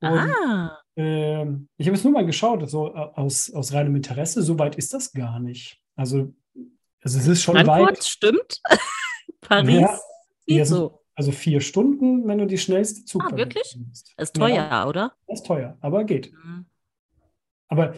Und, 0.00 0.08
Ah, 0.10 0.78
ähm, 0.96 1.68
ich 1.76 1.86
habe 1.86 1.96
es 1.96 2.04
nur 2.04 2.12
mal 2.12 2.26
geschaut, 2.26 2.68
so 2.68 2.88
äh, 2.88 2.98
aus, 2.98 3.50
aus 3.52 3.72
reinem 3.72 3.96
Interesse. 3.96 4.42
So 4.42 4.58
weit 4.58 4.76
ist 4.76 4.92
das 4.92 5.12
gar 5.12 5.40
nicht. 5.40 5.80
Also, 5.96 6.34
also 7.02 7.18
es 7.18 7.26
ist 7.26 7.42
schon 7.42 7.54
Frankfurt, 7.54 7.88
weit. 7.88 8.04
stimmt. 8.04 8.60
Paris, 9.40 9.80
Ja, 9.80 9.98
ja, 10.46 10.64
so. 10.64 11.01
Also 11.22 11.30
vier 11.30 11.60
Stunden, 11.60 12.26
wenn 12.26 12.38
du 12.38 12.48
die 12.48 12.58
schnellste 12.58 13.04
Zug 13.04 13.22
Ah, 13.24 13.36
wirklich? 13.36 13.76
nimmst. 13.76 14.12
Ist 14.16 14.34
teuer, 14.34 14.56
Ja, 14.56 14.88
oder? 14.88 15.12
ist 15.28 15.46
teuer, 15.46 15.78
aber 15.80 16.02
geht. 16.02 16.32
Mhm. 16.32 16.66
Aber 17.68 17.92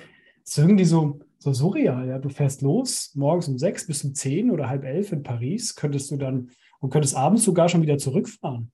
es 0.45 0.51
ist 0.51 0.59
irgendwie 0.59 0.85
so, 0.85 1.21
so 1.39 1.55
surreal. 1.55 2.07
Ja? 2.07 2.19
Du 2.19 2.29
fährst 2.29 2.61
los, 2.61 3.15
morgens 3.15 3.49
um 3.49 3.57
sechs 3.59 3.87
bis 3.87 4.05
um 4.05 4.15
zehn 4.15 4.51
oder 4.51 4.69
halb 4.69 4.85
elf 4.85 5.11
in 5.11 5.23
Paris, 5.23 5.75
könntest 5.75 6.11
du 6.11 6.19
dann 6.19 6.51
und 6.81 6.91
könntest 6.91 7.17
abends 7.17 7.45
sogar 7.45 7.71
schon 7.71 7.81
wieder 7.81 7.97
zurückfahren. 7.97 8.71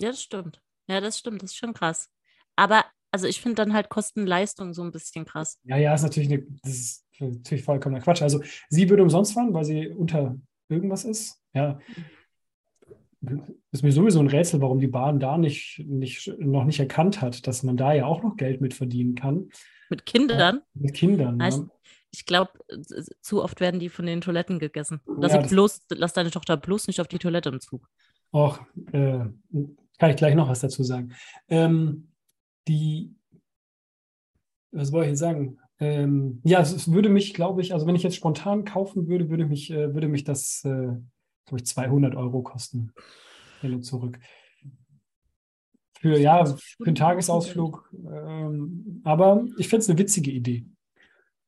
Ja, 0.00 0.08
das 0.08 0.20
stimmt. 0.20 0.60
Ja, 0.88 1.00
das 1.00 1.16
stimmt. 1.16 1.40
Das 1.44 1.52
ist 1.52 1.58
schon 1.58 1.74
krass. 1.74 2.10
Aber, 2.56 2.84
also 3.12 3.28
ich 3.28 3.40
finde 3.40 3.54
dann 3.54 3.72
halt 3.72 3.88
Kosten-Leistung 3.88 4.74
so 4.74 4.82
ein 4.82 4.90
bisschen 4.90 5.26
krass. 5.26 5.60
Ja, 5.62 5.76
ja, 5.76 5.94
ist 5.94 6.02
natürlich, 6.02 6.28
eine, 6.32 6.42
das 6.64 6.72
ist 6.72 7.06
natürlich 7.20 7.62
vollkommener 7.62 8.02
Quatsch. 8.02 8.20
Also 8.20 8.42
sie 8.68 8.90
würde 8.90 9.04
umsonst 9.04 9.32
fahren, 9.32 9.54
weil 9.54 9.64
sie 9.64 9.86
unter 9.90 10.36
irgendwas 10.68 11.04
ist. 11.04 11.40
Ja. 11.54 11.78
Ist 13.72 13.82
mir 13.82 13.90
sowieso 13.90 14.20
ein 14.20 14.28
Rätsel, 14.28 14.60
warum 14.60 14.78
die 14.78 14.86
Bahn 14.86 15.18
da 15.18 15.38
nicht, 15.38 15.84
nicht, 15.86 16.32
noch 16.38 16.64
nicht 16.64 16.78
erkannt 16.78 17.20
hat, 17.20 17.46
dass 17.46 17.62
man 17.62 17.76
da 17.76 17.92
ja 17.92 18.06
auch 18.06 18.22
noch 18.22 18.36
Geld 18.36 18.60
mit 18.60 18.74
verdienen 18.74 19.14
kann. 19.14 19.48
Mit 19.90 20.06
Kindern. 20.06 20.60
Mit 20.74 20.94
Kindern. 20.94 21.42
Heißt, 21.42 21.62
ne? 21.62 21.70
ich 22.10 22.26
glaube, 22.26 22.52
zu 23.20 23.42
oft 23.42 23.60
werden 23.60 23.80
die 23.80 23.88
von 23.88 24.06
den 24.06 24.20
Toiletten 24.20 24.58
gegessen. 24.58 25.00
Lass, 25.06 25.32
Ja, 25.32 25.40
bloß, 25.40 25.86
lass 25.90 26.12
deine 26.12 26.30
Tochter 26.30 26.56
bloß 26.56 26.86
nicht 26.86 27.00
auf 27.00 27.08
die 27.08 27.18
Toilette 27.18 27.48
im 27.48 27.60
Zug. 27.60 27.88
Auch, 28.30 28.60
äh, 28.92 29.24
kann 29.98 30.10
ich 30.10 30.16
gleich 30.16 30.34
noch 30.34 30.48
was 30.48 30.60
dazu 30.60 30.84
sagen. 30.84 31.14
Ähm, 31.48 32.08
die, 32.68 33.14
was 34.70 34.92
wollte 34.92 35.06
ich 35.06 35.12
jetzt 35.12 35.20
sagen? 35.20 35.58
Ähm, 35.80 36.40
ja, 36.44 36.60
es, 36.60 36.72
es 36.72 36.92
würde 36.92 37.08
mich, 37.08 37.34
glaube 37.34 37.62
ich, 37.62 37.72
also 37.72 37.86
wenn 37.86 37.94
ich 37.94 38.02
jetzt 38.02 38.16
spontan 38.16 38.64
kaufen 38.64 39.08
würde, 39.08 39.30
würde 39.30 39.46
mich, 39.46 39.70
äh, 39.70 39.94
würde 39.94 40.08
mich 40.08 40.24
das, 40.24 40.64
äh, 40.64 40.96
glaube 41.48 41.60
ich, 41.60 41.66
200 41.66 42.14
Euro 42.14 42.42
kosten. 42.42 42.92
Hin 43.60 43.74
und 43.74 43.82
zurück. 43.82 44.18
Für, 46.00 46.16
ja, 46.18 46.44
für 46.44 46.86
einen 46.86 46.94
Tagesausflug. 46.94 47.92
Ähm, 47.92 49.00
aber 49.04 49.44
ich 49.56 49.68
finde 49.68 49.82
es 49.82 49.90
eine 49.90 49.98
witzige 49.98 50.30
Idee. 50.30 50.66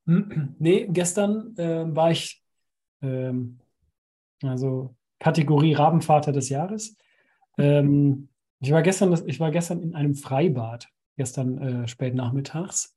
Nee, 0.59 0.89
gestern 0.91 1.55
ähm, 1.57 1.95
war 1.95 2.11
ich, 2.11 2.43
ähm, 3.01 3.61
also 4.43 4.97
Kategorie 5.21 5.75
Rabenvater 5.75 6.33
des 6.33 6.49
Jahres. 6.49 6.97
Ähm, 7.59 8.29
ich, 8.61 8.73
war 8.73 8.83
gestern, 8.83 9.17
ich 9.27 9.39
war 9.39 9.53
gestern 9.53 9.83
in 9.83 9.95
einem 9.95 10.17
Freibad, 10.17 10.89
gestern 11.17 11.59
äh, 11.59 11.89
spät 11.89 12.15
nachmittags. 12.15 12.97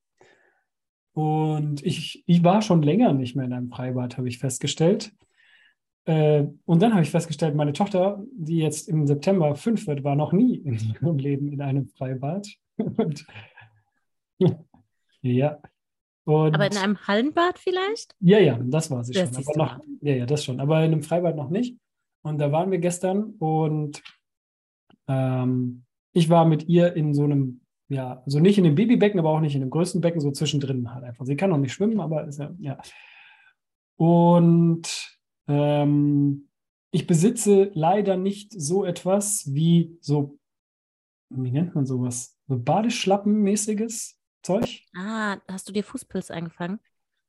Und 1.14 1.86
ich, 1.86 2.24
ich 2.26 2.44
war 2.44 2.64
schon 2.64 2.82
länger 2.82 3.14
nicht 3.14 3.36
mehr 3.36 3.46
in 3.46 3.54
einem 3.54 3.70
Freibad, 3.70 4.18
habe 4.18 4.28
ich 4.28 4.40
festgestellt. 4.40 5.14
Äh, 6.06 6.46
und 6.66 6.82
dann 6.82 6.92
habe 6.92 7.04
ich 7.04 7.12
festgestellt, 7.12 7.56
meine 7.56 7.74
Tochter, 7.74 8.24
die 8.34 8.58
jetzt 8.58 8.90
im 8.90 9.08
September 9.08 9.56
fünf 9.56 9.88
wird, 9.88 10.04
war 10.04 10.16
noch 10.16 10.34
nie 10.34 10.56
in 10.58 10.74
ihrem 10.74 11.18
Leben 11.18 11.52
in 11.52 11.62
einem 11.62 11.88
Freibad. 11.88 12.48
Und, 12.78 13.26
ja. 15.22 15.60
Und, 16.26 16.56
Aber 16.56 16.66
in 16.66 16.78
einem 16.78 16.98
Hallenbad 17.08 17.60
vielleicht? 17.60 18.16
ja, 18.20 18.40
ja, 18.40 18.58
das 18.62 18.90
war 18.90 19.04
sie 19.04 19.14
Das 19.14 19.30
schon. 19.30 19.44
Aber 19.46 19.58
noch, 19.58 19.80
ja, 20.02 20.16
ja, 20.16 20.26
das 20.26 20.44
schon. 20.44 20.60
Aber 20.60 20.80
in 20.80 20.92
einem 20.92 21.04
Freibad 21.04 21.36
noch 21.36 21.50
nicht. 21.50 21.78
Und 22.24 22.40
da 22.40 22.52
waren 22.52 22.72
wir 22.72 22.80
gestern 22.80 23.36
und 23.40 24.02
ähm, 25.08 25.84
ich 26.14 26.30
war 26.30 26.46
mit 26.46 26.68
ihr 26.70 26.96
in 26.96 27.14
so 27.14 27.26
einem, 27.26 27.62
ja, 27.90 28.22
also 28.26 28.40
nicht 28.40 28.58
in 28.58 28.64
dem 28.64 28.76
Babybecken, 28.76 29.20
aber 29.20 29.30
auch 29.30 29.42
nicht 29.42 29.56
in 29.56 29.62
dem 29.62 29.70
größten 29.70 30.00
Becken, 30.00 30.22
so 30.22 30.32
zwischendrin 30.32 30.94
halt 30.94 31.04
einfach. 31.04 31.26
Sie 31.26 31.36
kann 31.36 31.50
noch 31.50 31.58
nicht 31.58 31.74
schwimmen, 31.74 32.00
aber 32.00 32.26
ist 32.26 32.40
ja, 32.40 32.52
ja. 32.60 32.82
Und 33.98 35.13
ähm, 35.48 36.50
ich 36.92 37.08
besitze 37.08 37.72
leider 37.74 38.18
nicht 38.18 38.54
so 38.54 38.86
etwas 38.86 39.54
wie 39.54 39.98
so, 40.00 40.38
wie 41.30 41.52
nennt 41.52 41.74
man 41.76 41.86
sowas? 41.86 42.38
So 42.48 42.58
Badeschlappenmäßiges 42.58 44.20
Zeug? 44.44 44.82
Ah, 44.96 45.38
hast 45.50 45.68
du 45.68 45.74
dir 45.74 45.84
Fußpilz 45.84 46.30
eingefangen? 46.30 46.80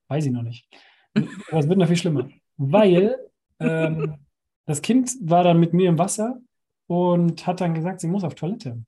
Weiß 0.09 0.26
ich 0.26 0.33
noch 0.33 0.42
nicht. 0.42 0.68
Aber 1.14 1.61
es 1.61 1.68
wird 1.68 1.78
noch 1.78 1.87
viel 1.87 1.97
schlimmer. 1.97 2.28
Weil 2.56 3.16
ähm, 3.59 4.18
das 4.66 4.83
Kind 4.83 5.12
war 5.23 5.44
dann 5.44 5.61
mit 5.61 5.73
mir 5.73 5.88
im 5.88 5.99
Wasser 5.99 6.40
und 6.87 7.47
hat 7.47 7.61
dann 7.61 7.75
gesagt, 7.75 8.00
sie 8.00 8.09
muss 8.09 8.25
auf 8.25 8.35
Toilette. 8.35 8.85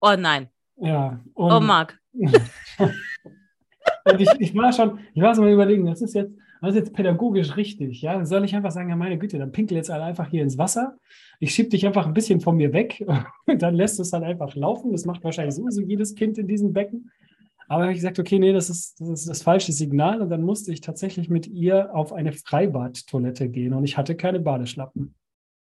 Oh 0.00 0.14
nein. 0.16 0.48
Ja. 0.76 1.20
Und, 1.34 1.52
Oh, 1.52 1.60
Marc. 1.60 1.98
und 2.12 2.92
ich, 4.18 4.30
ich 4.38 4.54
war 4.54 4.72
schon, 4.72 5.00
ich 5.14 5.22
war 5.22 5.34
so 5.34 5.42
mal 5.42 5.52
überlegen, 5.52 5.86
das 5.86 6.02
ist 6.02 6.14
jetzt, 6.14 6.32
das 6.60 6.70
ist 6.70 6.76
jetzt 6.76 6.92
pädagogisch 6.94 7.56
richtig. 7.56 8.02
Ja, 8.02 8.24
soll 8.24 8.44
ich 8.44 8.54
einfach 8.54 8.70
sagen, 8.70 8.90
ja, 8.90 8.96
meine 8.96 9.18
Güte, 9.18 9.38
dann 9.38 9.52
pinkel 9.52 9.76
jetzt 9.76 9.90
alle 9.90 10.04
einfach 10.04 10.28
hier 10.28 10.42
ins 10.42 10.58
Wasser. 10.58 10.98
Ich 11.38 11.54
schieb 11.54 11.70
dich 11.70 11.86
einfach 11.86 12.06
ein 12.06 12.12
bisschen 12.12 12.40
von 12.40 12.56
mir 12.56 12.72
weg 12.72 13.04
und 13.46 13.62
dann 13.62 13.74
lässt 13.74 13.98
es 13.98 14.10
dann 14.10 14.24
einfach 14.24 14.54
laufen. 14.54 14.92
Das 14.92 15.06
macht 15.06 15.24
wahrscheinlich 15.24 15.54
sowieso 15.54 15.80
jedes 15.80 16.14
Kind 16.14 16.36
in 16.38 16.46
diesem 16.46 16.72
Becken. 16.72 17.10
Aber 17.68 17.82
habe 17.84 17.92
ich 17.92 17.98
gesagt, 17.98 18.18
okay, 18.18 18.38
nee, 18.38 18.52
das 18.52 18.68
ist, 18.68 19.00
das 19.00 19.08
ist 19.08 19.28
das 19.28 19.42
falsche 19.42 19.72
Signal. 19.72 20.20
Und 20.20 20.28
dann 20.28 20.42
musste 20.42 20.72
ich 20.72 20.80
tatsächlich 20.80 21.30
mit 21.30 21.46
ihr 21.46 21.94
auf 21.94 22.12
eine 22.12 22.32
Freibadtoilette 22.32 23.48
gehen 23.48 23.72
und 23.72 23.84
ich 23.84 23.96
hatte 23.96 24.16
keine 24.16 24.40
Badeschlappen. 24.40 25.14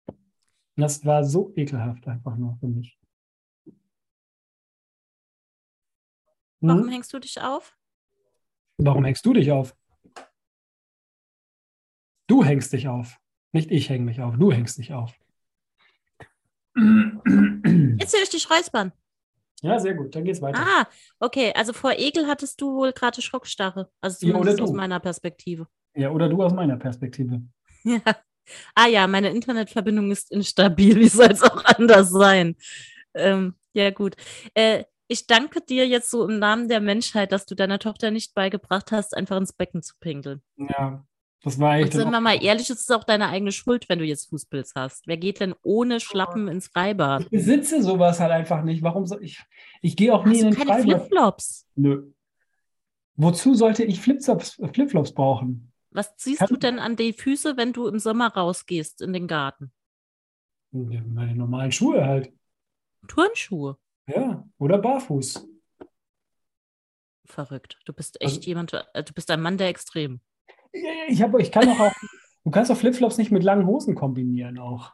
Und 0.08 0.82
das 0.82 1.06
war 1.06 1.24
so 1.24 1.54
ekelhaft 1.56 2.08
einfach 2.08 2.36
nur 2.36 2.58
für 2.60 2.68
mich. 2.68 3.00
Warum 6.60 6.84
Hm? 6.84 6.90
hängst 6.90 7.14
du 7.14 7.20
dich 7.20 7.42
auf? 7.42 7.78
Warum 8.78 9.06
hängst 9.06 9.26
du 9.26 9.34
dich 9.34 9.52
auf? 9.52 9.76
Du 12.28 12.44
hängst 12.44 12.74
dich 12.74 12.88
auf. 12.88 13.18
Nicht 13.52 13.72
ich 13.72 13.90
hänge 13.90 14.06
mich 14.06 14.22
auf, 14.22 14.36
du 14.38 14.52
hängst 14.52 14.78
dich 14.78 14.94
auf. 14.94 15.14
Jetzt 16.76 18.14
höre 18.16 18.24
ich 18.24 18.30
dich 18.30 18.50
räuspern. 18.50 18.92
Ja, 19.62 19.80
sehr 19.80 19.94
gut, 19.94 20.14
dann 20.16 20.26
geht's 20.26 20.42
weiter. 20.42 20.60
Ah, 20.60 20.88
okay. 21.20 21.54
Also 21.56 21.72
vor 21.72 21.94
Ekel 21.98 22.28
hattest 22.28 22.60
du 22.60 22.74
wohl 22.74 22.92
gerade 22.92 23.22
Schockstarre. 23.22 23.90
Also 24.02 24.26
Ja, 24.28 24.34
oder 24.34 24.40
zumindest 24.42 24.62
aus 24.62 24.70
du. 24.72 24.76
meiner 24.76 25.00
Perspektive. 25.00 25.68
Ja, 25.96 26.10
oder 26.10 26.28
du 26.28 26.42
aus 26.44 26.54
meiner 26.54 26.78
Perspektive. 26.78 27.42
Ja. 27.86 28.00
Ah 28.76 28.88
ja, 28.88 29.08
meine 29.08 29.30
Internetverbindung 29.30 30.12
ist 30.12 30.30
instabil. 30.32 30.96
Wie 31.00 31.08
soll 31.08 31.32
es 31.32 31.42
auch 31.44 31.64
anders 31.64 32.10
sein? 32.12 32.58
Ähm, 33.14 33.56
ja, 33.74 33.90
gut. 33.92 34.16
Äh, 34.54 34.84
ich 35.08 35.28
danke 35.28 35.62
dir 35.62 35.88
jetzt 35.88 36.10
so 36.10 36.28
im 36.28 36.40
Namen 36.40 36.68
der 36.68 36.82
Menschheit, 36.82 37.32
dass 37.32 37.46
du 37.46 37.56
deiner 37.56 37.80
Tochter 37.80 38.12
nicht 38.12 38.34
beigebracht 38.34 38.92
hast, 38.92 39.16
einfach 39.16 39.38
ins 39.38 39.54
Becken 39.54 39.82
zu 39.82 39.94
pinkeln. 40.00 40.42
Ja, 40.58 41.06
das 41.44 41.60
war 41.60 41.76
Und 41.76 41.84
echt. 41.84 41.94
sind 41.94 42.10
wir 42.12 42.22
mal 42.22 42.42
ehrlich, 42.44 42.70
es 42.70 42.82
ist 42.82 42.92
auch 42.92 43.04
deine 43.04 43.28
eigene 43.28 43.52
Schuld, 43.52 43.88
wenn 43.90 44.00
du 44.00 44.06
jetzt 44.06 44.30
Fußpilz 44.30 44.74
hast. 44.76 45.06
Wer 45.08 45.18
geht 45.18 45.40
denn 45.40 45.54
ohne 45.64 46.00
Schlappen 46.00 46.48
ins 46.48 46.68
Freibad? 46.68 47.24
Ich 47.24 47.30
besitze 47.30 47.84
sowas 47.84 48.20
halt 48.20 48.32
einfach 48.32 48.64
nicht. 48.64 48.82
Warum 48.82 49.06
soll 49.06 49.24
ich? 49.24 49.42
Ich 49.82 49.96
gehe 49.96 50.14
auch 50.14 50.26
nie 50.26 50.36
Hast 50.36 50.42
in 50.44 50.52
den 50.52 50.56
keine 50.56 50.82
Freibad. 50.84 51.00
Flipflops? 51.02 51.68
Nö. 51.76 52.12
Wozu 53.16 53.54
sollte 53.54 53.84
ich 53.84 54.00
Flipflops, 54.00 54.60
Flipflops 54.74 55.14
brauchen? 55.14 55.72
Was 55.92 56.16
ziehst 56.18 56.40
Kann- 56.40 56.48
du 56.48 56.58
denn 56.58 56.80
an 56.80 56.96
die 56.96 57.14
Füße, 57.14 57.58
wenn 57.58 57.72
du 57.74 57.88
im 57.88 58.00
Sommer 58.00 58.34
rausgehst 58.34 59.02
in 59.02 59.14
den 59.14 59.28
Garten? 59.28 59.72
Meine 60.72 61.36
normalen 61.36 61.72
Schuhe 61.72 62.04
halt. 62.06 62.34
Turnschuhe. 63.08 63.78
Ja, 64.08 64.44
oder 64.58 64.80
barfuß. 64.80 65.46
Verrückt. 67.26 67.78
Du 67.86 67.94
bist 67.94 68.20
echt 68.22 68.38
Also- 68.38 68.48
jemand, 68.48 68.74
äh, 68.74 69.04
du 69.04 69.14
bist 69.14 69.30
ein 69.30 69.42
Mann 69.42 69.58
der 69.58 69.68
Extremen. 69.68 70.22
Ich, 70.74 71.22
hab, 71.22 71.38
ich 71.40 71.52
kann 71.52 71.66
doch 71.66 71.80
auch. 71.80 71.94
Du 72.44 72.52
kannst 72.52 72.70
doch 72.70 72.78
Flipflops 72.78 73.18
nicht 73.18 73.32
mit 73.32 73.44
langen 73.44 73.68
Hosen 73.68 73.96
kombinieren 73.96 74.60
auch. 74.60 74.92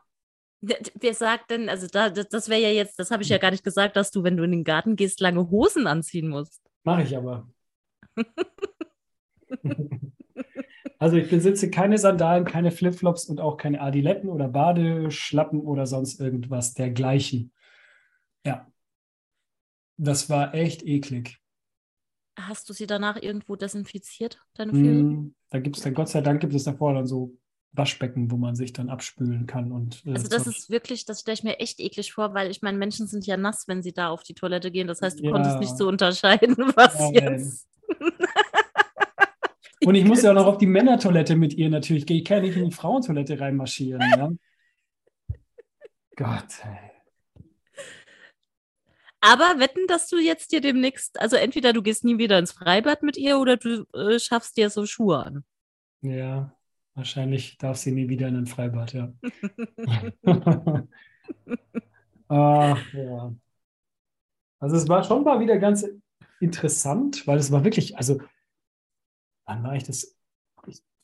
Wer 0.61 1.13
sagt 1.13 1.51
denn, 1.51 1.69
also 1.69 1.87
da, 1.87 2.09
das, 2.09 2.27
das 2.27 2.49
wäre 2.49 2.61
ja 2.61 2.69
jetzt, 2.69 2.99
das 2.99 3.11
habe 3.11 3.23
ich 3.23 3.29
ja 3.29 3.37
gar 3.37 3.51
nicht 3.51 3.63
gesagt, 3.63 3.95
dass 3.95 4.11
du, 4.11 4.23
wenn 4.23 4.35
du 4.35 4.43
in 4.43 4.51
den 4.51 4.65
Garten 4.65 4.97
gehst, 4.97 5.21
lange 5.21 5.49
Hosen 5.49 5.87
anziehen 5.87 6.27
musst. 6.27 6.61
Mache 6.83 7.03
ich 7.03 7.15
aber. 7.15 7.47
Also 10.99 11.15
ich 11.15 11.29
besitze 11.29 11.69
keine 11.71 11.97
Sandalen, 11.97 12.43
keine 12.43 12.71
Flipflops 12.71 13.25
und 13.25 13.39
auch 13.39 13.55
keine 13.55 13.79
Adiletten 13.79 14.29
oder 14.29 14.49
Badeschlappen 14.49 15.61
oder 15.61 15.85
sonst 15.85 16.19
irgendwas 16.19 16.73
dergleichen. 16.73 17.53
Ja. 18.45 18.67
Das 19.95 20.29
war 20.29 20.53
echt 20.53 20.83
eklig. 20.83 21.39
Hast 22.47 22.69
du 22.69 22.73
sie 22.73 22.87
danach 22.87 23.21
irgendwo 23.21 23.55
desinfiziert, 23.55 24.39
deine 24.53 24.71
Füße? 24.73 25.03
Mm, 25.03 25.35
Da 25.49 25.59
gibt 25.59 25.77
es 25.77 25.83
dann, 25.83 25.93
Gott 25.93 26.09
sei 26.09 26.21
Dank 26.21 26.39
gibt 26.41 26.53
es 26.53 26.63
davor 26.63 26.93
dann 26.93 27.05
so 27.07 27.35
Waschbecken, 27.73 28.31
wo 28.31 28.37
man 28.37 28.55
sich 28.55 28.73
dann 28.73 28.89
abspülen 28.89 29.45
kann. 29.45 29.71
Und, 29.71 30.03
äh, 30.05 30.13
Also 30.13 30.27
das 30.27 30.45
Zeug. 30.45 30.55
ist 30.55 30.69
wirklich, 30.69 31.05
das 31.05 31.19
stelle 31.21 31.33
ich 31.35 31.43
mir 31.43 31.59
echt 31.59 31.79
eklig 31.79 32.13
vor, 32.13 32.33
weil 32.33 32.49
ich 32.49 32.61
meine, 32.61 32.77
Menschen 32.77 33.05
sind 33.07 33.25
ja 33.27 33.37
nass, 33.37 33.67
wenn 33.67 33.83
sie 33.83 33.93
da 33.93 34.09
auf 34.09 34.23
die 34.23 34.33
Toilette 34.33 34.71
gehen. 34.71 34.87
Das 34.87 35.01
heißt, 35.01 35.19
du 35.19 35.25
Ja. 35.25 35.31
konntest 35.31 35.59
nicht 35.59 35.77
so 35.77 35.87
unterscheiden, 35.87 36.55
was 36.75 36.97
Nein. 36.99 37.13
jetzt. 37.13 37.67
Und 39.85 39.95
ich 39.95 40.03
muss 40.05 40.21
ja 40.23 40.31
auch 40.31 40.35
noch 40.35 40.45
auf 40.45 40.57
die 40.57 40.65
Männertoilette 40.67 41.35
mit 41.35 41.53
ihr 41.53 41.69
natürlich 41.69 42.05
gehen. 42.05 42.17
Ich 42.17 42.25
kann 42.25 42.41
nicht 42.41 42.57
in 42.57 42.65
die 42.69 42.75
Frauentoilette 42.75 43.39
reinmarschieren. 43.39 44.01
Ja? 44.17 44.29
Gott. 46.15 46.47
Ey. 46.63 46.88
Aber 49.21 49.59
wetten, 49.59 49.85
dass 49.87 50.07
du 50.07 50.17
jetzt 50.17 50.51
dir 50.51 50.61
demnächst, 50.61 51.19
also 51.19 51.35
entweder 51.35 51.73
du 51.73 51.81
gehst 51.81 52.03
nie 52.05 52.17
wieder 52.17 52.39
ins 52.39 52.53
Freibad 52.53 53.03
mit 53.03 53.17
ihr 53.17 53.37
oder 53.39 53.57
du 53.57 53.85
äh, 53.93 54.17
schaffst 54.19 54.55
dir 54.57 54.69
so 54.69 54.85
Schuhe 54.85 55.25
an. 55.25 55.43
Ja, 56.01 56.55
wahrscheinlich 56.95 57.57
darf 57.57 57.77
sie 57.77 57.91
nie 57.91 58.07
wieder 58.07 58.27
in 58.29 58.37
ein 58.37 58.47
Freibad, 58.47 58.93
ja. 58.93 59.11
Ach, 62.29 62.93
ja. 62.93 63.33
Also 64.59 64.75
es 64.75 64.87
war 64.87 65.03
schon 65.03 65.23
mal 65.23 65.39
wieder 65.39 65.57
ganz 65.57 65.85
interessant, 66.39 67.27
weil 67.27 67.39
es 67.39 67.51
war 67.51 67.63
wirklich, 67.63 67.97
also 67.97 68.21
wann 69.45 69.63
war 69.63 69.75
ich 69.75 69.83
das? 69.83 70.15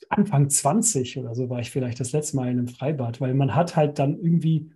Anfang 0.10 0.50
20 0.50 1.18
oder 1.18 1.34
so 1.34 1.50
war 1.50 1.60
ich 1.60 1.72
vielleicht 1.72 2.00
das 2.00 2.12
letzte 2.12 2.36
Mal 2.36 2.52
in 2.52 2.60
einem 2.60 2.68
Freibad, 2.68 3.22
weil 3.22 3.34
man 3.34 3.56
hat 3.56 3.76
halt 3.76 3.98
dann 3.98 4.20
irgendwie, 4.20 4.72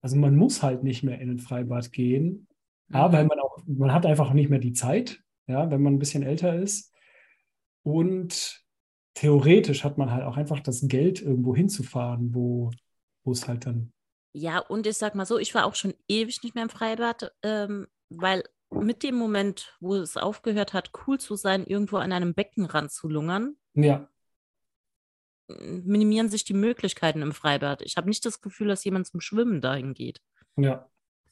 also 0.00 0.16
man 0.16 0.36
muss 0.36 0.62
halt 0.62 0.84
nicht 0.84 1.02
mehr 1.02 1.20
in 1.20 1.30
ein 1.30 1.38
Freibad 1.38 1.92
gehen, 1.92 2.46
aber 2.90 3.18
weil 3.18 3.26
man 3.26 3.40
auch, 3.40 3.58
man 3.66 3.92
hat 3.92 4.06
einfach 4.06 4.32
nicht 4.32 4.48
mehr 4.50 4.58
die 4.58 4.72
Zeit, 4.72 5.20
ja, 5.46 5.70
wenn 5.70 5.82
man 5.82 5.94
ein 5.94 5.98
bisschen 5.98 6.22
älter 6.22 6.54
ist. 6.54 6.94
Und 7.82 8.64
theoretisch 9.14 9.84
hat 9.84 9.98
man 9.98 10.10
halt 10.10 10.24
auch 10.24 10.36
einfach 10.36 10.60
das 10.60 10.86
Geld, 10.86 11.20
irgendwo 11.22 11.54
hinzufahren, 11.54 12.34
wo, 12.34 12.70
wo 13.24 13.32
es 13.32 13.48
halt 13.48 13.66
dann. 13.66 13.92
Ja, 14.32 14.58
und 14.58 14.86
ich 14.86 14.96
sag 14.96 15.14
mal 15.14 15.26
so, 15.26 15.38
ich 15.38 15.54
war 15.54 15.66
auch 15.66 15.74
schon 15.74 15.94
ewig 16.06 16.42
nicht 16.42 16.54
mehr 16.54 16.64
im 16.64 16.70
Freibad, 16.70 17.32
ähm, 17.42 17.88
weil 18.08 18.44
mit 18.70 19.02
dem 19.02 19.16
Moment, 19.16 19.76
wo 19.80 19.96
es 19.96 20.16
aufgehört 20.16 20.74
hat, 20.74 20.92
cool 21.06 21.18
zu 21.18 21.34
sein, 21.34 21.64
irgendwo 21.64 21.96
an 21.96 22.12
einem 22.12 22.34
Beckenrand 22.34 22.92
zu 22.92 23.08
lungern, 23.08 23.56
Ja, 23.74 24.08
minimieren 25.48 26.28
sich 26.28 26.44
die 26.44 26.54
Möglichkeiten 26.54 27.22
im 27.22 27.32
Freibad. 27.32 27.82
Ich 27.82 27.96
habe 27.96 28.08
nicht 28.08 28.24
das 28.26 28.40
Gefühl, 28.40 28.68
dass 28.68 28.84
jemand 28.84 29.06
zum 29.06 29.20
Schwimmen 29.20 29.60
dahin 29.60 29.94
geht. 29.94 30.20
ja. 30.56 30.86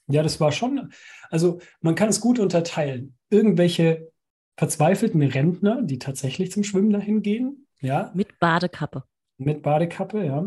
Ja, 0.09 0.23
das 0.23 0.39
war 0.39 0.53
schon, 0.53 0.93
also 1.31 1.59
man 1.81 1.97
kann 1.97 2.09
es 2.09 2.21
gut 2.21 2.39
unterteilen. 2.39 3.17
Irgendwelche 3.29 4.13
verzweifelten 4.57 5.21
Rentner, 5.21 5.83
die 5.83 5.99
tatsächlich 5.99 6.53
zum 6.53 6.63
Schwimmen 6.63 6.91
dahin 6.93 7.23
gehen, 7.23 7.67
ja, 7.81 8.13
Mit 8.15 8.39
Badekappe. 8.39 9.03
mit 9.37 9.63
Badekappe, 9.63 10.25
ja. 10.25 10.47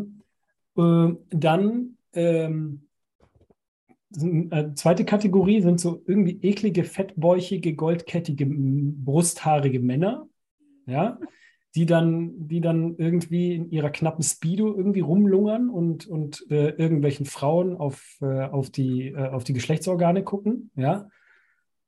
Äh, 0.78 1.14
dann 1.32 1.98
ähm, 2.14 2.88
äh, 4.16 4.74
zweite 4.76 5.04
Kategorie 5.04 5.62
sind 5.62 5.82
so 5.82 6.02
irgendwie 6.08 6.40
eklige, 6.42 6.86
fettbäuchige, 6.86 7.76
goldkettige, 7.76 8.46
brusthaarige 8.48 9.82
Männer, 9.82 10.26
ja, 10.86 11.20
die 11.76 11.86
dann, 11.86 12.48
die 12.48 12.62
dann 12.62 12.96
irgendwie 12.98 13.54
in 13.54 13.70
ihrer 13.70 13.92
knappen 13.92 14.24
Speedo 14.24 14.76
irgendwie 14.76 15.02
rumlungern 15.02 15.70
und, 15.70 16.08
und 16.08 16.46
äh, 16.50 16.70
irgendwelchen 16.70 17.26
Frauen 17.26 17.78
auf, 17.78 18.18
äh, 18.22 18.42
auf, 18.46 18.70
die, 18.70 19.10
äh, 19.10 19.30
auf 19.30 19.44
die 19.44 19.54
Geschlechtsorgane 19.54 20.24
gucken, 20.24 20.72
ja. 20.76 21.08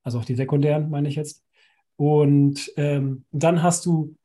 Also 0.03 0.17
auf 0.17 0.25
die 0.25 0.35
sekundären, 0.35 0.89
meine 0.89 1.07
ich 1.07 1.15
jetzt. 1.15 1.43
Und 1.95 2.71
ähm, 2.77 3.25
dann 3.31 3.61
hast 3.61 3.85
du 3.85 4.15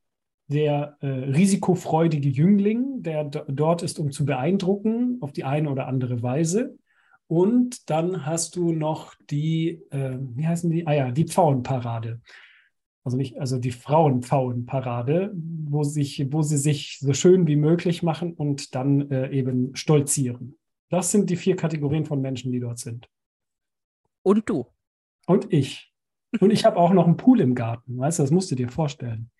der 0.49 0.97
äh, 1.01 1.07
risikofreudige 1.07 2.29
Jüngling, 2.29 3.03
der 3.03 3.25
do- 3.25 3.45
dort 3.49 3.83
ist, 3.83 3.99
um 3.99 4.11
zu 4.11 4.25
beeindrucken, 4.25 5.19
auf 5.21 5.33
die 5.33 5.45
eine 5.45 5.71
oder 5.71 5.87
andere 5.87 6.23
Weise. 6.23 6.79
Und 7.27 7.91
dann 7.91 8.25
hast 8.25 8.57
du 8.57 8.73
noch 8.73 9.15
die, 9.29 9.83
äh, 9.91 10.17
wie 10.21 10.47
heißen 10.47 10.71
die? 10.71 10.87
Ah 10.87 10.93
ja, 10.93 11.11
die 11.11 11.25
Pfauenparade. 11.27 12.21
Also 13.07 13.17
nicht, 13.17 13.39
also 13.39 13.57
die 13.59 13.71
Frauenpfauenparade, 13.71 15.31
wo 15.33 15.85
sich, 15.85 16.27
wo 16.33 16.43
sie 16.43 16.57
sich 16.57 16.99
so 16.99 17.13
schön 17.13 17.47
wie 17.47 17.55
möglich 17.55 18.03
machen 18.03 18.33
und 18.35 18.75
dann 18.75 19.09
äh, 19.13 19.31
eben 19.31 19.77
stolzieren. 19.77 20.59
Das 20.89 21.13
sind 21.13 21.31
die 21.31 21.37
vier 21.37 21.55
Kategorien 21.55 22.05
von 22.05 22.21
Menschen, 22.21 22.51
die 22.51 22.59
dort 22.59 22.81
sind. 22.81 23.09
Und 24.25 24.49
du. 24.51 24.67
Und 25.29 25.53
ich. 25.53 25.95
Und 26.41 26.51
ich 26.51 26.65
habe 26.65 26.79
auch 26.79 26.93
noch 26.93 27.07
einen 27.07 27.17
Pool 27.17 27.41
im 27.41 27.55
Garten, 27.55 27.97
weißt 27.97 28.19
du, 28.19 28.25
das 28.25 28.33
musst 28.33 28.51
du 28.51 28.57
dir 28.57 28.69
vorstellen. 28.69 29.31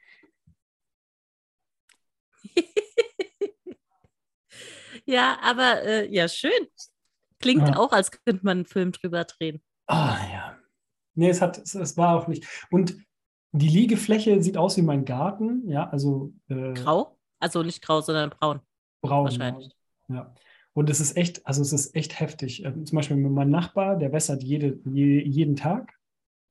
Ja, 5.09 5.39
aber 5.41 5.83
äh, 5.85 6.13
ja, 6.13 6.27
schön. 6.29 6.51
Klingt 7.39 7.69
Ja. 7.69 7.77
auch, 7.77 7.93
als 7.93 8.11
könnte 8.11 8.45
man 8.45 8.59
einen 8.59 8.67
Film 8.67 8.91
drüber 8.91 9.25
drehen. 9.25 9.63
Ah 9.87 10.19
ja. 10.33 10.59
Nee, 11.15 11.29
es 11.31 11.41
hat, 11.41 11.59
es, 11.59 11.77
es 11.77 11.97
war 11.97 12.17
auch 12.17 12.27
nicht. 12.27 12.45
Und 12.73 12.97
die 13.57 13.69
Liegefläche 13.69 14.43
sieht 14.43 14.57
aus 14.57 14.77
wie 14.77 14.83
mein 14.83 15.05
Garten, 15.05 15.69
ja, 15.69 15.89
also 15.89 16.33
äh, 16.49 16.73
Grau? 16.75 17.17
Also 17.39 17.63
nicht 17.63 17.83
grau, 17.83 18.01
sondern 18.01 18.31
braun. 18.31 18.61
braun. 19.03 19.25
wahrscheinlich. 19.25 19.71
Ja. 20.09 20.35
Und 20.73 20.91
es 20.91 21.01
ist 21.01 21.17
echt, 21.17 21.47
also 21.47 21.63
es 21.63 21.73
ist 21.73 21.95
echt 21.95 22.21
heftig. 22.21 22.65
Ähm, 22.65 22.85
zum 22.87 22.97
Beispiel 22.97 23.17
mein 23.17 23.51
Nachbar, 23.51 23.97
der 23.97 24.13
wässert 24.13 24.43
jede, 24.43 24.79
je, 24.85 25.23
jeden 25.23 25.57
Tag. 25.57 25.95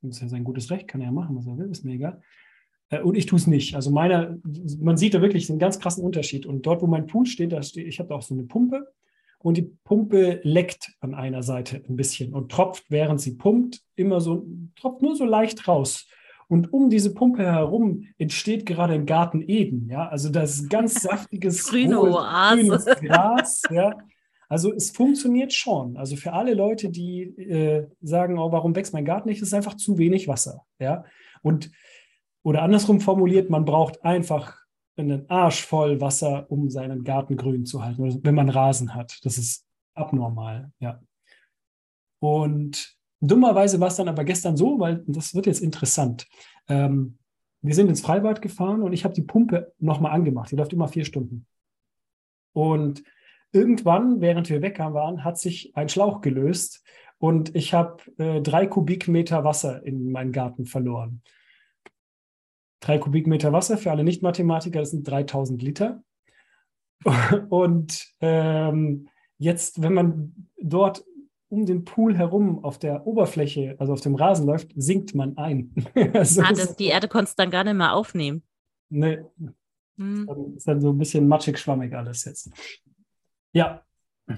Das 0.01 0.17
ist 0.17 0.21
ja 0.21 0.27
sein 0.27 0.43
gutes 0.43 0.69
Recht, 0.71 0.87
kann 0.87 1.01
er 1.01 1.07
ja 1.07 1.11
machen, 1.11 1.35
was 1.35 1.47
er 1.47 1.57
will, 1.57 1.69
ist 1.69 1.85
mir 1.85 1.93
egal. 1.93 2.21
Äh, 2.89 3.01
Und 3.01 3.15
ich 3.15 3.25
tue 3.25 3.37
es 3.37 3.47
nicht. 3.47 3.75
Also 3.75 3.91
meiner, 3.91 4.37
man 4.79 4.97
sieht 4.97 5.13
da 5.13 5.21
wirklich 5.21 5.49
einen 5.49 5.59
ganz 5.59 5.79
krassen 5.79 6.03
Unterschied. 6.03 6.45
Und 6.45 6.65
dort, 6.65 6.81
wo 6.81 6.87
mein 6.87 7.07
Pool 7.07 7.25
steht, 7.25 7.51
da 7.51 7.61
steht, 7.61 7.87
ich 7.87 7.99
habe 7.99 8.09
da 8.09 8.15
auch 8.15 8.21
so 8.21 8.33
eine 8.33 8.43
Pumpe 8.43 8.91
und 9.39 9.57
die 9.57 9.71
Pumpe 9.83 10.39
leckt 10.43 10.91
an 11.01 11.13
einer 11.13 11.43
Seite 11.43 11.83
ein 11.87 11.95
bisschen 11.95 12.33
und 12.33 12.51
tropft, 12.51 12.85
während 12.89 13.21
sie 13.21 13.35
pumpt, 13.35 13.81
immer 13.95 14.21
so, 14.21 14.47
tropft 14.75 15.01
nur 15.03 15.15
so 15.15 15.25
leicht 15.25 15.67
raus. 15.67 16.07
Und 16.47 16.71
um 16.73 16.89
diese 16.89 17.13
Pumpe 17.13 17.43
herum 17.43 18.05
entsteht 18.17 18.65
gerade 18.65 18.93
ein 18.93 19.05
Garten 19.05 19.41
Eden, 19.41 19.89
ja. 19.89 20.07
Also 20.07 20.29
das 20.29 20.59
ist 20.59 20.69
ganz 20.69 20.93
saftiges 21.01 21.67
Grüne 21.67 21.97
hohes, 21.97 22.85
grünes 22.85 22.85
Gras, 23.01 23.61
ja. 23.71 23.97
Also 24.47 24.71
es 24.73 24.91
funktioniert 24.91 25.53
schon. 25.53 25.97
Also 25.97 26.15
für 26.15 26.33
alle 26.33 26.53
Leute, 26.53 26.89
die 26.89 27.23
äh, 27.23 27.87
sagen, 28.01 28.37
oh, 28.37 28.51
warum 28.51 28.75
wächst 28.75 28.93
mein 28.93 29.05
Garten 29.05 29.29
nicht, 29.29 29.41
ist 29.41 29.53
einfach 29.53 29.75
zu 29.75 29.97
wenig 29.97 30.27
Wasser, 30.27 30.65
ja. 30.79 31.03
Und 31.41 31.71
oder 32.43 32.61
andersrum 32.61 33.01
formuliert, 33.01 33.49
man 33.49 33.65
braucht 33.65 34.03
einfach 34.03 34.55
einen 34.97 35.27
Arsch 35.29 35.65
voll 35.65 35.99
Wasser, 35.99 36.49
um 36.49 36.69
seinen 36.69 37.03
Garten 37.03 37.37
grün 37.37 37.65
zu 37.65 37.83
halten, 37.83 38.23
wenn 38.23 38.35
man 38.35 38.49
Rasen 38.49 38.93
hat. 38.93 39.19
Das 39.23 39.37
ist 39.37 39.65
abnormal, 39.95 40.71
ja. 40.79 41.01
Und 42.19 42.94
dummerweise 43.21 43.79
war 43.79 43.87
es 43.87 43.95
dann 43.95 44.07
aber 44.07 44.23
gestern 44.23 44.57
so, 44.57 44.79
weil 44.79 45.03
das 45.07 45.35
wird 45.35 45.45
jetzt 45.45 45.61
interessant. 45.61 46.27
Ähm, 46.67 47.17
wir 47.61 47.73
sind 47.73 47.89
ins 47.89 48.01
Freibad 48.01 48.41
gefahren 48.41 48.83
und 48.83 48.93
ich 48.93 49.03
habe 49.03 49.13
die 49.13 49.23
Pumpe 49.23 49.73
nochmal 49.79 50.11
angemacht. 50.11 50.51
Die 50.51 50.55
läuft 50.55 50.73
immer 50.73 50.87
vier 50.87 51.05
Stunden. 51.05 51.47
Und 52.53 53.03
irgendwann, 53.51 54.21
während 54.21 54.49
wir 54.49 54.61
weg 54.61 54.79
waren, 54.79 55.23
hat 55.23 55.39
sich 55.39 55.75
ein 55.75 55.89
Schlauch 55.89 56.21
gelöst 56.21 56.83
und 57.17 57.55
ich 57.55 57.73
habe 57.73 58.03
äh, 58.17 58.41
drei 58.41 58.67
Kubikmeter 58.67 59.43
Wasser 59.43 59.83
in 59.83 60.11
meinen 60.11 60.31
Garten 60.31 60.65
verloren. 60.65 61.21
Drei 62.81 62.97
Kubikmeter 62.97 63.51
Wasser 63.51 63.77
für 63.77 63.91
alle 63.91 64.03
Nicht-Mathematiker, 64.03 64.79
das 64.79 64.91
sind 64.91 65.07
3000 65.07 65.61
Liter. 65.61 66.03
Und 67.49 68.13
ähm, 68.19 69.07
jetzt, 69.37 69.81
wenn 69.81 69.93
man 69.93 70.49
dort 70.61 71.03
um 71.55 71.65
den 71.65 71.85
Pool 71.85 72.17
herum 72.17 72.63
auf 72.63 72.77
der 72.79 73.07
Oberfläche, 73.07 73.75
also 73.79 73.93
auf 73.93 74.01
dem 74.01 74.15
Rasen 74.15 74.45
läuft, 74.45 74.71
sinkt 74.75 75.15
man 75.15 75.37
ein. 75.37 75.73
also 76.13 76.41
Ah, 76.41 76.51
das, 76.53 76.75
die 76.75 76.87
Erde 76.87 77.07
konntest 77.07 77.39
du 77.39 77.43
dann 77.43 77.51
gar 77.51 77.63
nicht 77.63 77.75
mehr 77.75 77.93
aufnehmen. 77.93 78.43
ne, 78.89 79.25
Hm. 79.97 80.25
dann 80.27 80.55
ist 80.57 80.67
dann 80.67 80.81
so 80.81 80.89
ein 80.91 80.97
bisschen 80.97 81.25
matschig, 81.25 81.57
schwammig 81.57 81.93
alles 81.95 82.25
jetzt. 82.25 82.49
Ja. 83.53 83.81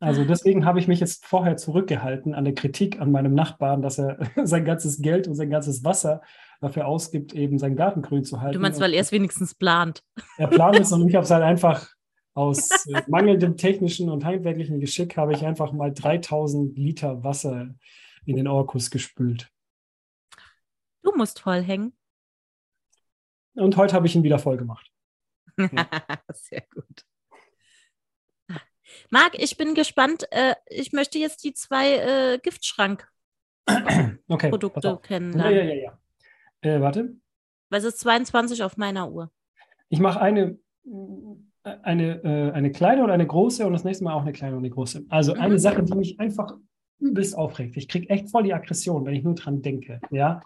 Also 0.00 0.24
deswegen 0.24 0.64
habe 0.64 0.78
ich 0.78 0.86
mich 0.86 1.00
jetzt 1.00 1.26
vorher 1.26 1.56
zurückgehalten 1.56 2.32
an 2.32 2.44
der 2.44 2.54
Kritik 2.54 3.00
an 3.00 3.10
meinem 3.10 3.34
Nachbarn, 3.34 3.82
dass 3.82 3.98
er 3.98 4.18
sein 4.46 4.64
ganzes 4.64 5.02
Geld 5.02 5.26
und 5.26 5.34
sein 5.34 5.50
ganzes 5.50 5.82
Wasser 5.84 6.22
dafür 6.60 6.86
ausgibt, 6.86 7.34
eben 7.34 7.58
seinen 7.58 7.74
Garten 7.74 8.00
grün 8.02 8.22
zu 8.22 8.40
halten. 8.40 8.54
Du 8.54 8.60
meinst, 8.60 8.80
weil 8.80 8.94
er 8.94 9.00
es 9.00 9.10
wenigstens 9.10 9.56
plant. 9.56 10.04
er 10.36 10.46
plant 10.46 10.78
es 10.78 10.92
und 10.92 11.08
ich 11.08 11.16
habe 11.16 11.24
es 11.24 11.30
halt 11.32 11.42
einfach 11.42 11.88
aus 12.38 12.86
äh, 12.86 13.02
mangelndem 13.08 13.56
technischen 13.56 14.08
und 14.08 14.24
handwerklichen 14.24 14.78
Geschick 14.80 15.16
habe 15.16 15.32
ich 15.34 15.44
einfach 15.44 15.72
mal 15.72 15.92
3000 15.92 16.78
Liter 16.78 17.24
Wasser 17.24 17.74
in 18.24 18.36
den 18.36 18.46
Orkus 18.46 18.90
gespült. 18.90 19.50
Du 21.02 21.12
musst 21.16 21.40
voll 21.40 21.62
hängen. 21.62 21.92
Und 23.54 23.76
heute 23.76 23.94
habe 23.94 24.06
ich 24.06 24.14
ihn 24.14 24.22
wieder 24.22 24.38
voll 24.38 24.56
gemacht. 24.56 24.88
Sehr 26.32 26.62
gut. 26.72 27.04
Marc, 29.10 29.34
ich 29.36 29.56
bin 29.56 29.74
gespannt. 29.74 30.28
Äh, 30.30 30.54
ich 30.66 30.92
möchte 30.92 31.18
jetzt 31.18 31.42
die 31.42 31.54
zwei 31.54 31.94
äh, 31.94 32.38
Giftschrank-Produkte 32.38 34.18
Okay. 34.28 34.50
auf. 34.52 34.84
Ja, 34.84 34.96
kennenlernen. 34.96 35.56
ja, 35.56 35.74
ja, 35.74 35.98
ja. 36.62 36.76
Äh, 36.76 36.80
warte. 36.80 37.16
Weil 37.68 37.80
es 37.80 37.84
ist 37.84 37.98
22 38.00 38.62
auf 38.62 38.76
meiner 38.76 39.10
Uhr. 39.10 39.32
Ich 39.88 39.98
mache 39.98 40.20
eine, 40.20 40.58
eine, 41.82 42.22
äh, 42.24 42.52
eine 42.52 42.70
kleine 42.72 43.04
und 43.04 43.10
eine 43.10 43.26
große 43.26 43.66
und 43.66 43.72
das 43.72 43.84
nächste 43.84 44.04
Mal 44.04 44.14
auch 44.14 44.22
eine 44.22 44.32
kleine 44.32 44.56
und 44.56 44.62
eine 44.62 44.70
große. 44.70 45.04
Also 45.08 45.34
eine 45.34 45.54
Mhm. 45.54 45.58
Sache, 45.58 45.82
die 45.82 45.94
mich 45.94 46.20
einfach 46.20 46.56
übelst 46.98 47.36
aufregt. 47.36 47.76
Ich 47.76 47.88
kriege 47.88 48.10
echt 48.10 48.30
voll 48.30 48.44
die 48.44 48.54
Aggression, 48.54 49.04
wenn 49.04 49.14
ich 49.14 49.24
nur 49.24 49.34
dran 49.34 49.62
denke. 49.62 50.00
Ja? 50.10 50.42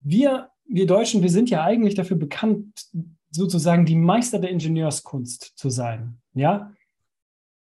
Wir, 0.00 0.50
wir 0.66 0.86
Deutschen, 0.86 1.22
wir 1.22 1.30
sind 1.30 1.50
ja 1.50 1.64
eigentlich 1.64 1.94
dafür 1.94 2.16
bekannt, 2.16 2.88
sozusagen 3.30 3.84
die 3.84 3.96
Meister 3.96 4.38
der 4.38 4.50
Ingenieurskunst 4.50 5.52
zu 5.56 5.70
sein. 5.70 6.20
Ja. 6.34 6.72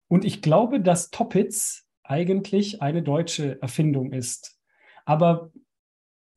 Und 0.08 0.24
ich 0.26 0.42
glaube, 0.42 0.80
dass 0.80 1.10
Toppitz 1.10 1.88
eigentlich 2.04 2.82
eine 2.82 3.04
deutsche 3.04 3.62
Erfindung 3.62 4.14
ist. 4.14 4.58
Aber 5.06 5.52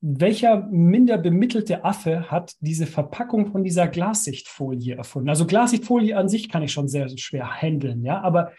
welcher 0.00 0.66
minder 0.70 1.18
bemittelte 1.18 1.84
Affe 1.84 2.30
hat 2.30 2.54
diese 2.60 2.86
Verpackung 2.86 3.46
von 3.52 3.64
dieser 3.64 3.86
Glassichtfolie 3.86 4.96
erfunden? 4.96 5.28
Also 5.28 5.46
Glassichtfolie 5.46 6.16
an 6.16 6.28
sich 6.28 6.48
kann 6.48 6.62
ich 6.62 6.72
schon 6.72 6.88
sehr 6.88 7.08
schwer 7.18 7.50
handeln, 7.60 8.02
ja, 8.02 8.20
aber 8.20 8.52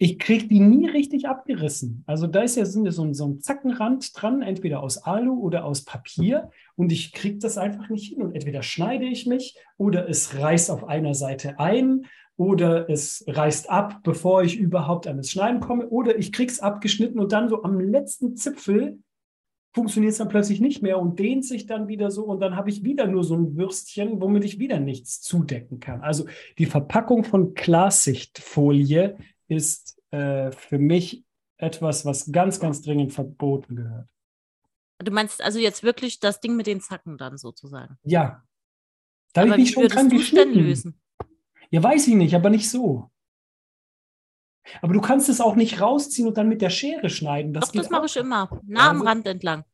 ich 0.00 0.20
kriege 0.20 0.46
die 0.46 0.60
nie 0.60 0.88
richtig 0.88 1.26
abgerissen. 1.26 2.04
Also 2.06 2.28
da 2.28 2.42
ist 2.42 2.56
ja 2.56 2.64
so, 2.64 2.84
ein, 2.84 3.14
so 3.14 3.26
ein 3.26 3.40
Zackenrand 3.40 4.12
dran, 4.14 4.42
entweder 4.42 4.80
aus 4.80 4.98
Alu 4.98 5.40
oder 5.40 5.64
aus 5.64 5.84
Papier 5.84 6.50
und 6.76 6.92
ich 6.92 7.12
kriege 7.12 7.38
das 7.38 7.58
einfach 7.58 7.88
nicht 7.88 8.12
hin. 8.12 8.22
Und 8.22 8.32
entweder 8.32 8.62
schneide 8.62 9.06
ich 9.06 9.26
mich 9.26 9.56
oder 9.76 10.08
es 10.08 10.38
reißt 10.38 10.70
auf 10.70 10.84
einer 10.84 11.14
Seite 11.14 11.58
ein 11.58 12.06
oder 12.36 12.88
es 12.88 13.24
reißt 13.26 13.68
ab, 13.68 13.98
bevor 14.04 14.44
ich 14.44 14.56
überhaupt 14.56 15.08
an 15.08 15.16
das 15.16 15.32
Schneiden 15.32 15.58
komme 15.58 15.88
oder 15.88 16.16
ich 16.16 16.32
kriege 16.32 16.52
es 16.52 16.60
abgeschnitten 16.60 17.18
und 17.18 17.32
dann 17.32 17.48
so 17.48 17.64
am 17.64 17.80
letzten 17.80 18.36
Zipfel 18.36 19.00
funktioniert 19.78 20.10
es 20.10 20.18
dann 20.18 20.28
plötzlich 20.28 20.60
nicht 20.60 20.82
mehr 20.82 20.98
und 20.98 21.20
dehnt 21.20 21.44
sich 21.44 21.66
dann 21.66 21.86
wieder 21.86 22.10
so 22.10 22.24
und 22.24 22.40
dann 22.40 22.56
habe 22.56 22.68
ich 22.68 22.82
wieder 22.82 23.06
nur 23.06 23.22
so 23.22 23.36
ein 23.36 23.56
Würstchen, 23.56 24.20
womit 24.20 24.44
ich 24.44 24.58
wieder 24.58 24.80
nichts 24.80 25.20
zudecken 25.20 25.78
kann. 25.78 26.00
Also 26.00 26.26
die 26.58 26.66
Verpackung 26.66 27.22
von 27.22 27.54
Klarsichtfolie 27.54 29.16
ist 29.46 29.96
äh, 30.10 30.50
für 30.50 30.78
mich 30.78 31.24
etwas, 31.58 32.04
was 32.04 32.32
ganz, 32.32 32.58
ganz 32.58 32.82
dringend 32.82 33.12
verboten 33.12 33.76
gehört. 33.76 34.08
Du 34.98 35.12
meinst 35.12 35.40
also 35.40 35.60
jetzt 35.60 35.84
wirklich 35.84 36.18
das 36.18 36.40
Ding 36.40 36.56
mit 36.56 36.66
den 36.66 36.80
Zacken 36.80 37.16
dann 37.16 37.38
sozusagen? 37.38 37.98
Ja. 38.02 38.42
Da 39.32 39.42
habe 39.42 39.50
ich 39.52 39.56
mich 39.58 39.70
schon 39.70 39.86
dran 39.86 40.08
geschnitten. 40.08 40.54
lösen? 40.54 41.00
Ja, 41.70 41.84
weiß 41.84 42.08
ich 42.08 42.14
nicht, 42.14 42.34
aber 42.34 42.50
nicht 42.50 42.68
so. 42.68 43.12
Aber 44.82 44.92
du 44.92 45.00
kannst 45.00 45.28
es 45.28 45.40
auch 45.40 45.54
nicht 45.54 45.80
rausziehen 45.80 46.26
und 46.26 46.36
dann 46.36 46.48
mit 46.48 46.62
der 46.62 46.70
Schere 46.70 47.10
schneiden. 47.10 47.52
Das 47.52 47.66
Doch, 47.66 47.74
das 47.74 47.90
mache 47.90 48.06
ich 48.06 48.16
immer. 48.16 48.60
Nah 48.66 48.90
am 48.90 49.02
Rand 49.02 49.24
entlang. 49.28 49.64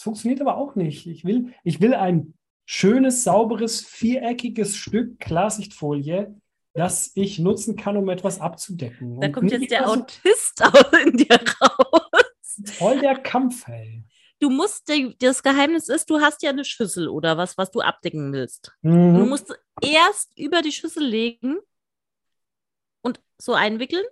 Das 0.00 0.04
funktioniert 0.04 0.40
aber 0.40 0.56
auch 0.56 0.76
nicht. 0.76 1.06
Ich 1.06 1.26
will, 1.26 1.52
ich 1.62 1.82
will 1.82 1.92
ein 1.92 2.32
schönes, 2.64 3.22
sauberes, 3.22 3.82
viereckiges 3.82 4.74
Stück 4.74 5.20
Klarsichtfolie, 5.20 6.34
das 6.72 7.12
ich 7.16 7.38
nutzen 7.38 7.76
kann, 7.76 7.98
um 7.98 8.08
etwas 8.08 8.40
abzudecken. 8.40 9.20
Da 9.20 9.28
kommt 9.28 9.52
jetzt 9.52 9.70
der 9.70 9.86
Autist 9.86 10.62
in 11.04 11.18
dir 11.18 11.38
raus. 11.60 12.62
Voll 12.78 12.98
der 13.00 13.18
Kampf, 13.18 13.68
ey. 13.68 14.02
Du 14.38 14.48
musst, 14.48 14.90
das 15.18 15.42
Geheimnis 15.42 15.90
ist, 15.90 16.08
du 16.08 16.18
hast 16.18 16.42
ja 16.42 16.48
eine 16.48 16.64
Schüssel 16.64 17.06
oder 17.06 17.36
was, 17.36 17.58
was 17.58 17.70
du 17.70 17.82
abdecken 17.82 18.32
willst. 18.32 18.72
Mhm. 18.80 19.18
Du 19.18 19.26
musst 19.26 19.54
erst 19.82 20.32
über 20.38 20.62
die 20.62 20.72
Schüssel 20.72 21.04
legen 21.04 21.58
und 23.02 23.20
so 23.36 23.52
einwickeln 23.52 24.06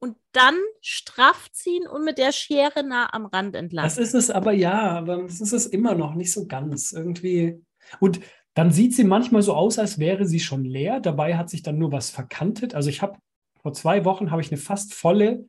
und 0.00 0.16
dann 0.32 0.54
straff 0.80 1.50
ziehen 1.52 1.86
und 1.86 2.04
mit 2.04 2.18
der 2.18 2.32
Schere 2.32 2.84
nah 2.84 3.12
am 3.12 3.26
Rand 3.26 3.56
entlang. 3.56 3.84
Das 3.84 3.98
ist 3.98 4.14
es 4.14 4.30
aber 4.30 4.52
ja, 4.52 4.90
aber 4.98 5.22
das 5.22 5.40
ist 5.40 5.52
es 5.52 5.66
immer 5.66 5.94
noch 5.94 6.14
nicht 6.14 6.32
so 6.32 6.46
ganz 6.46 6.92
irgendwie. 6.92 7.62
Und 8.00 8.20
dann 8.54 8.70
sieht 8.70 8.94
sie 8.94 9.04
manchmal 9.04 9.42
so 9.42 9.54
aus, 9.54 9.78
als 9.78 9.98
wäre 9.98 10.26
sie 10.26 10.40
schon 10.40 10.64
leer. 10.64 11.00
Dabei 11.00 11.36
hat 11.36 11.48
sich 11.48 11.62
dann 11.62 11.78
nur 11.78 11.92
was 11.92 12.10
verkantet. 12.10 12.74
Also 12.74 12.90
ich 12.90 13.02
habe 13.02 13.18
vor 13.62 13.72
zwei 13.72 14.04
Wochen 14.04 14.30
habe 14.30 14.42
ich 14.42 14.50
eine 14.50 14.60
fast 14.60 14.94
volle 14.94 15.48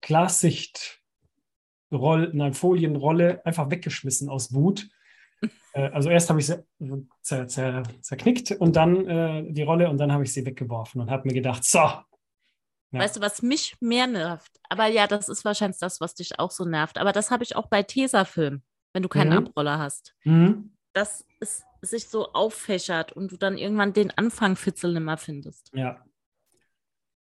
Glassicht 0.00 1.02
nein, 1.90 2.54
Folienrolle 2.54 3.44
einfach 3.44 3.70
weggeschmissen 3.70 4.28
aus 4.28 4.52
Wut. 4.52 4.88
Äh, 5.74 5.88
also 5.88 6.10
erst 6.10 6.28
habe 6.28 6.38
ich 6.38 6.46
sie 6.46 6.62
zer, 7.22 7.48
zer, 7.48 7.82
zerknickt 8.02 8.50
und 8.50 8.76
dann 8.76 9.06
äh, 9.06 9.52
die 9.54 9.62
Rolle 9.62 9.88
und 9.88 9.96
dann 9.96 10.12
habe 10.12 10.22
ich 10.22 10.30
sie 10.30 10.44
weggeworfen 10.44 11.00
und 11.00 11.10
habe 11.10 11.26
mir 11.26 11.32
gedacht, 11.32 11.64
so, 11.64 11.80
ja. 12.92 13.00
Weißt 13.00 13.16
du, 13.16 13.20
was 13.20 13.42
mich 13.42 13.76
mehr 13.80 14.06
nervt? 14.06 14.52
Aber 14.68 14.86
ja, 14.86 15.06
das 15.06 15.28
ist 15.28 15.44
wahrscheinlich 15.44 15.78
das, 15.80 16.00
was 16.00 16.14
dich 16.14 16.38
auch 16.38 16.50
so 16.50 16.64
nervt. 16.64 16.98
Aber 16.98 17.12
das 17.12 17.30
habe 17.30 17.42
ich 17.42 17.56
auch 17.56 17.66
bei 17.66 17.82
Tesafilm, 17.82 18.62
wenn 18.92 19.02
du 19.02 19.08
keinen 19.08 19.30
mhm. 19.30 19.46
Abroller 19.46 19.78
hast. 19.78 20.14
Mhm. 20.24 20.72
Dass 20.92 21.26
es 21.40 21.64
sich 21.80 22.08
so 22.08 22.32
auffächert 22.32 23.12
und 23.12 23.32
du 23.32 23.36
dann 23.36 23.56
irgendwann 23.56 23.92
den 23.92 24.10
Anfang 24.16 24.56
Fitzel 24.56 24.92
nimmer 24.92 25.16
findest. 25.16 25.70
Ja. 25.74 26.04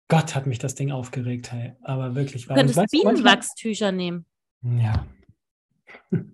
Gott 0.07 0.35
hat 0.35 0.45
mich 0.45 0.59
das 0.59 0.75
Ding 0.75 0.91
aufgeregt, 0.91 1.51
hey. 1.51 1.73
Aber 1.81 2.15
wirklich. 2.15 2.47
Du 2.47 2.53
könntest 2.53 2.77
weißt, 2.77 2.91
Bienenwachstücher 2.91 3.91
nehmen. 3.91 4.25
Ja. 4.61 5.05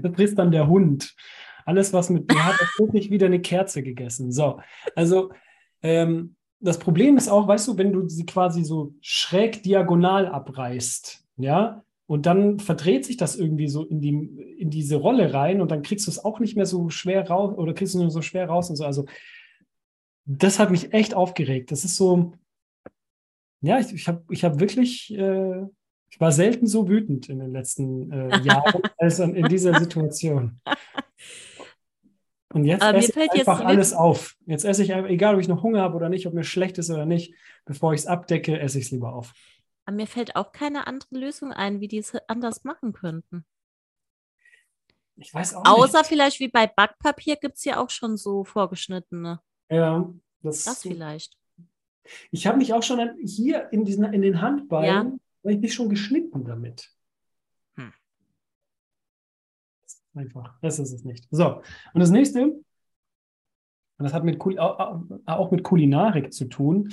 Das 0.00 0.14
frisst 0.14 0.38
dann 0.38 0.50
der 0.50 0.66
Hund. 0.66 1.14
Alles, 1.66 1.92
was 1.92 2.08
mit 2.08 2.32
mir 2.32 2.42
hat, 2.42 2.58
ist 2.58 2.78
wirklich 2.78 3.10
wieder 3.10 3.26
eine 3.26 3.42
Kerze 3.42 3.82
gegessen. 3.82 4.32
So, 4.32 4.62
also 4.96 5.30
ähm, 5.82 6.36
das 6.60 6.78
Problem 6.78 7.16
ist 7.16 7.28
auch, 7.28 7.46
weißt 7.46 7.68
du, 7.68 7.78
wenn 7.78 7.92
du 7.92 8.08
sie 8.08 8.26
quasi 8.26 8.64
so 8.64 8.94
schräg 9.00 9.62
diagonal 9.62 10.26
abreißt, 10.26 11.24
ja, 11.36 11.84
und 12.06 12.24
dann 12.24 12.58
verdreht 12.58 13.04
sich 13.04 13.18
das 13.18 13.36
irgendwie 13.36 13.68
so 13.68 13.84
in, 13.84 14.00
die, 14.00 14.10
in 14.58 14.70
diese 14.70 14.96
Rolle 14.96 15.34
rein 15.34 15.60
und 15.60 15.70
dann 15.70 15.82
kriegst 15.82 16.06
du 16.06 16.10
es 16.10 16.24
auch 16.24 16.40
nicht 16.40 16.56
mehr 16.56 16.64
so 16.64 16.88
schwer 16.88 17.28
raus 17.28 17.56
oder 17.56 17.74
kriegst 17.74 17.94
du 17.94 17.98
nur 17.98 18.10
so 18.10 18.22
schwer 18.22 18.48
raus 18.48 18.70
und 18.70 18.76
so. 18.76 18.84
Also, 18.84 19.04
das 20.24 20.58
hat 20.58 20.70
mich 20.70 20.92
echt 20.94 21.14
aufgeregt. 21.14 21.70
Das 21.70 21.84
ist 21.84 21.96
so, 21.96 22.32
ja, 23.60 23.78
ich, 23.78 23.92
ich 23.92 24.08
habe 24.08 24.22
ich 24.30 24.42
hab 24.42 24.58
wirklich, 24.58 25.14
äh, 25.14 25.62
ich 26.10 26.18
war 26.18 26.32
selten 26.32 26.66
so 26.66 26.88
wütend 26.88 27.28
in 27.28 27.40
den 27.40 27.52
letzten 27.52 28.10
äh, 28.10 28.38
Jahren 28.42 28.82
als 28.96 29.18
in 29.18 29.46
dieser 29.48 29.78
Situation. 29.78 30.60
Und 32.50 32.64
jetzt 32.64 32.82
Aber 32.82 32.98
esse 32.98 33.12
ich 33.24 33.30
einfach 33.32 33.60
alles 33.60 33.92
auf. 33.92 34.36
Jetzt 34.46 34.64
esse 34.64 34.82
ich 34.82 34.94
einfach, 34.94 35.10
egal 35.10 35.34
ob 35.34 35.40
ich 35.40 35.48
noch 35.48 35.62
Hunger 35.62 35.82
habe 35.82 35.96
oder 35.96 36.08
nicht, 36.08 36.26
ob 36.26 36.32
mir 36.32 36.44
schlecht 36.44 36.78
ist 36.78 36.90
oder 36.90 37.04
nicht, 37.04 37.34
bevor 37.66 37.92
ich 37.92 38.00
es 38.00 38.06
abdecke, 38.06 38.58
esse 38.58 38.78
ich 38.78 38.86
es 38.86 38.90
lieber 38.90 39.14
auf. 39.14 39.34
Aber 39.84 39.96
mir 39.96 40.06
fällt 40.06 40.36
auch 40.36 40.52
keine 40.52 40.86
andere 40.86 41.18
Lösung 41.18 41.52
ein, 41.52 41.80
wie 41.80 41.88
die 41.88 41.98
es 41.98 42.14
anders 42.26 42.64
machen 42.64 42.92
könnten. 42.92 43.44
Ich 45.16 45.34
weiß 45.34 45.54
auch 45.54 45.64
Außer 45.66 45.98
nicht. 45.98 46.08
vielleicht 46.08 46.40
wie 46.40 46.48
bei 46.48 46.66
Backpapier 46.66 47.36
gibt 47.36 47.56
es 47.56 47.64
ja 47.64 47.78
auch 47.82 47.90
schon 47.90 48.16
so 48.16 48.44
vorgeschnittene. 48.44 49.40
Ja, 49.70 50.12
das, 50.42 50.64
das 50.64 50.82
vielleicht. 50.82 51.36
Ich 52.30 52.46
habe 52.46 52.58
mich 52.58 52.72
auch 52.72 52.82
schon 52.82 53.16
hier 53.22 53.68
in, 53.72 53.84
diesen, 53.84 54.04
in 54.12 54.22
den 54.22 54.40
Handballen, 54.40 54.86
ja. 54.86 54.98
habe 55.44 55.52
ich 55.52 55.58
mich 55.58 55.74
schon 55.74 55.90
geschnitten 55.90 56.44
damit. 56.44 56.90
Einfach. 60.18 60.58
Das 60.62 60.80
ist 60.80 60.92
es 60.92 61.04
nicht. 61.04 61.28
So, 61.30 61.62
und 61.94 62.00
das 62.00 62.10
nächste, 62.10 62.42
und 62.42 62.64
das 63.98 64.12
hat 64.12 64.24
mit, 64.24 64.40
auch 64.40 65.50
mit 65.52 65.62
Kulinarik 65.62 66.32
zu 66.32 66.46
tun. 66.46 66.92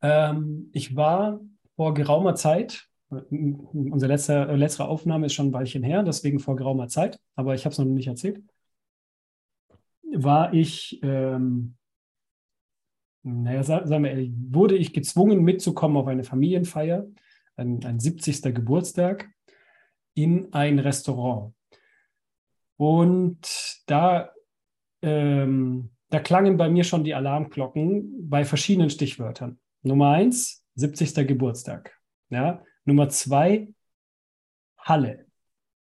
Ähm, 0.00 0.70
ich 0.72 0.94
war 0.94 1.40
vor 1.74 1.94
geraumer 1.94 2.36
Zeit, 2.36 2.88
unsere 3.08 4.12
letzte, 4.12 4.44
letzte 4.54 4.84
Aufnahme 4.84 5.26
ist 5.26 5.34
schon 5.34 5.48
ein 5.48 5.52
Weilchen 5.52 5.82
her, 5.82 6.04
deswegen 6.04 6.38
vor 6.38 6.54
geraumer 6.54 6.86
Zeit, 6.86 7.18
aber 7.34 7.56
ich 7.56 7.64
habe 7.64 7.72
es 7.72 7.78
noch 7.78 7.86
nicht 7.86 8.06
erzählt, 8.06 8.40
war 10.12 10.54
ich, 10.54 11.00
ähm, 11.02 11.74
naja, 13.24 13.64
sagen 13.64 14.04
wir 14.04 14.10
ehrlich, 14.10 14.32
wurde 14.50 14.76
ich 14.76 14.92
gezwungen 14.92 15.42
mitzukommen 15.42 15.96
auf 15.96 16.06
eine 16.06 16.22
Familienfeier, 16.22 17.04
ein, 17.56 17.84
ein 17.84 17.98
70. 17.98 18.42
Geburtstag, 18.54 19.28
in 20.14 20.52
ein 20.52 20.78
Restaurant. 20.78 21.52
Und 22.76 23.82
da, 23.86 24.30
ähm, 25.02 25.90
da 26.10 26.20
klangen 26.20 26.56
bei 26.56 26.68
mir 26.68 26.84
schon 26.84 27.04
die 27.04 27.14
Alarmglocken 27.14 28.28
bei 28.28 28.44
verschiedenen 28.44 28.90
Stichwörtern. 28.90 29.58
Nummer 29.82 30.10
eins, 30.10 30.64
70. 30.74 31.26
Geburtstag. 31.26 31.96
Ja? 32.30 32.62
Nummer 32.84 33.08
zwei, 33.08 33.72
Halle. 34.78 35.26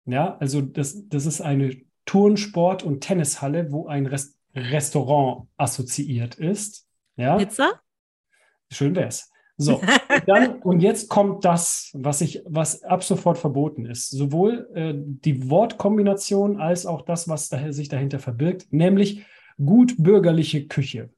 Ja, 0.07 0.37
also 0.39 0.63
das, 0.63 1.09
das 1.09 1.27
ist 1.27 1.41
eine 1.41 1.77
Turnsport- 2.07 2.83
und 2.83 3.01
Tennishalle, 3.01 3.71
wo 3.71 3.87
ein 3.87 4.07
Rest 4.07 4.39
Restaurant 4.55 5.47
assoziiert 5.57 6.35
ist. 6.37 6.89
Ja? 7.17 7.37
Pizza? 7.37 7.81
Schön 8.71 8.97
wär's. 8.97 9.31
So, 9.61 9.81
dann, 10.27 10.61
und 10.61 10.81
jetzt 10.81 11.09
kommt 11.09 11.45
das, 11.45 11.91
was, 11.93 12.21
ich, 12.21 12.43
was 12.47 12.85
ab 12.85 13.03
sofort 13.03 13.39
verboten 13.39 13.87
ist. 13.87 14.09
Sowohl 14.09 14.69
äh, 14.75 14.95
die 14.97 15.51
Wortkombination 15.51 16.61
als 16.61 16.87
auch 16.87 17.03
das, 17.03 17.29
was 17.29 17.49
da, 17.49 17.73
sich 17.73 17.89
dahinter 17.89 18.21
verbirgt, 18.21 18.73
nämlich 18.73 19.27
gut 19.63 19.97
bürgerliche 19.99 20.67
Küche. 20.69 21.11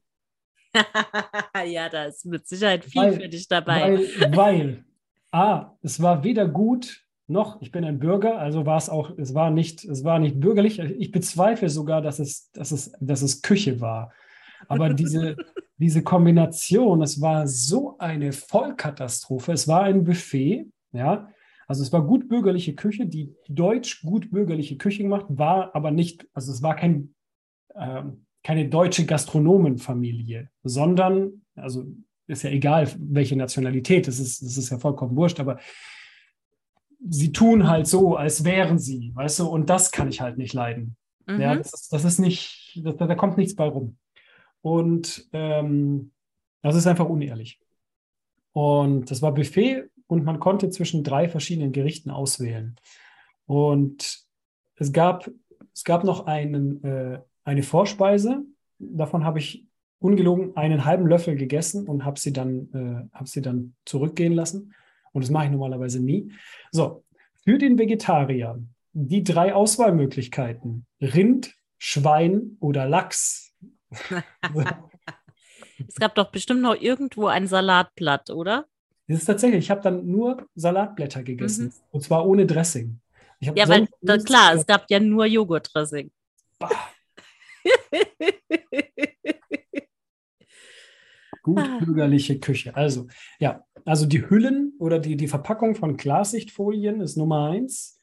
ja, 1.65 1.87
da 1.89 2.05
ist 2.05 2.25
mit 2.25 2.47
Sicherheit 2.47 2.83
viel 2.83 3.01
weil, 3.01 3.13
für 3.13 3.29
dich 3.29 3.47
dabei. 3.47 3.99
Weil, 4.19 4.35
weil, 4.35 4.85
A, 5.31 5.77
es 5.83 6.01
war 6.01 6.23
weder 6.23 6.47
gut 6.47 7.05
noch, 7.27 7.61
ich 7.61 7.71
bin 7.71 7.85
ein 7.85 7.99
Bürger, 7.99 8.39
also 8.39 8.65
war 8.65 8.77
es 8.77 8.89
auch, 8.89 9.11
es 9.17 9.33
war 9.33 9.51
nicht, 9.51 9.85
es 9.85 10.03
war 10.03 10.19
nicht 10.19 10.39
bürgerlich. 10.39 10.79
Ich 10.79 11.11
bezweifle 11.11 11.69
sogar, 11.69 12.01
dass 12.01 12.19
es, 12.19 12.51
dass 12.51 12.71
es, 12.71 12.91
dass 12.99 13.21
es 13.21 13.41
Küche 13.41 13.79
war. 13.79 14.11
Aber 14.67 14.93
diese, 14.93 15.37
diese 15.81 16.03
Kombination, 16.03 17.01
es 17.01 17.21
war 17.21 17.47
so 17.47 17.97
eine 17.97 18.31
Vollkatastrophe. 18.31 19.51
Es 19.51 19.67
war 19.67 19.83
ein 19.83 20.03
Buffet, 20.03 20.67
ja. 20.91 21.29
Also 21.67 21.83
es 21.83 21.91
war 21.91 22.05
gut 22.05 22.27
bürgerliche 22.27 22.75
Küche, 22.75 23.05
die 23.05 23.33
deutsch 23.47 24.03
gut 24.03 24.29
bürgerliche 24.29 24.77
Küche 24.77 25.03
gemacht, 25.03 25.25
war 25.29 25.73
aber 25.73 25.89
nicht, 25.89 26.27
also 26.33 26.51
es 26.51 26.61
war 26.61 26.75
kein, 26.75 27.15
äh, 27.73 28.03
keine 28.43 28.67
deutsche 28.67 29.05
Gastronomenfamilie, 29.05 30.49
sondern, 30.63 31.43
also 31.55 31.85
ist 32.27 32.43
ja 32.43 32.49
egal, 32.49 32.89
welche 32.99 33.37
Nationalität, 33.37 34.07
das 34.07 34.19
ist, 34.19 34.41
das 34.41 34.57
ist 34.57 34.69
ja 34.69 34.79
vollkommen 34.79 35.15
wurscht, 35.15 35.39
aber 35.39 35.59
sie 37.07 37.31
tun 37.31 37.67
halt 37.67 37.87
so, 37.87 38.17
als 38.17 38.43
wären 38.43 38.77
sie, 38.77 39.11
weißt 39.15 39.39
du, 39.39 39.47
und 39.47 39.69
das 39.69 39.91
kann 39.91 40.09
ich 40.09 40.21
halt 40.21 40.37
nicht 40.37 40.53
leiden. 40.53 40.97
Mhm. 41.25 41.41
Ja, 41.41 41.55
das 41.55 41.73
ist, 41.73 41.93
das 41.93 42.03
ist 42.03 42.19
nicht, 42.19 42.81
das, 42.83 42.97
da 42.97 43.15
kommt 43.15 43.37
nichts 43.37 43.55
bei 43.55 43.67
rum. 43.67 43.97
Und 44.61 45.27
ähm, 45.33 46.11
das 46.61 46.75
ist 46.75 46.87
einfach 46.87 47.09
unehrlich. 47.09 47.59
Und 48.53 49.09
das 49.09 49.21
war 49.21 49.33
Buffet 49.33 49.85
und 50.07 50.23
man 50.23 50.39
konnte 50.39 50.69
zwischen 50.69 51.03
drei 51.03 51.29
verschiedenen 51.29 51.71
Gerichten 51.71 52.11
auswählen. 52.11 52.75
Und 53.45 54.25
es 54.75 54.91
gab, 54.91 55.29
es 55.73 55.83
gab 55.83 56.03
noch 56.03 56.25
einen, 56.25 56.83
äh, 56.83 57.19
eine 57.43 57.63
Vorspeise. 57.63 58.43
Davon 58.77 59.23
habe 59.23 59.39
ich 59.39 59.65
ungelogen 59.99 60.57
einen 60.57 60.85
halben 60.85 61.07
Löffel 61.07 61.35
gegessen 61.35 61.87
und 61.87 62.03
habe 62.03 62.19
sie, 62.19 62.33
dann, 62.33 63.09
äh, 63.13 63.17
hab 63.17 63.27
sie 63.27 63.41
dann 63.41 63.75
zurückgehen 63.85 64.33
lassen. 64.33 64.73
Und 65.13 65.23
das 65.23 65.31
mache 65.31 65.45
ich 65.45 65.51
normalerweise 65.51 66.01
nie. 66.01 66.31
So, 66.71 67.03
für 67.43 67.57
den 67.57 67.77
Vegetarier 67.77 68.61
die 68.93 69.23
drei 69.23 69.53
Auswahlmöglichkeiten: 69.53 70.85
Rind, 71.01 71.55
Schwein 71.77 72.57
oder 72.59 72.87
Lachs. 72.87 73.50
Es 75.87 75.95
gab 75.95 76.15
doch 76.15 76.31
bestimmt 76.31 76.61
noch 76.61 76.75
irgendwo 76.75 77.27
ein 77.27 77.47
Salatblatt, 77.47 78.29
oder? 78.29 78.65
Das 79.07 79.19
ist 79.19 79.25
tatsächlich, 79.25 79.65
ich 79.65 79.71
habe 79.71 79.81
dann 79.81 80.07
nur 80.07 80.47
Salatblätter 80.55 81.23
gegessen. 81.23 81.65
Mhm. 81.65 81.73
Und 81.91 82.01
zwar 82.01 82.25
ohne 82.25 82.45
Dressing. 82.45 82.99
ja, 83.39 83.67
weil 83.67 83.87
klar, 84.23 84.53
es 84.53 84.65
gab 84.65 84.85
ja 84.89 84.99
nur 84.99 85.25
Joghurtdressing. 85.25 86.11
Gutbürgerliche 91.43 92.39
Küche. 92.39 92.75
Also, 92.75 93.07
ja, 93.39 93.65
also 93.83 94.05
die 94.05 94.29
Hüllen 94.29 94.73
oder 94.79 94.99
die, 94.99 95.17
die 95.17 95.27
Verpackung 95.27 95.73
von 95.75 95.97
Klarsichtfolien 95.97 97.01
ist 97.01 97.17
Nummer 97.17 97.49
eins. 97.49 97.99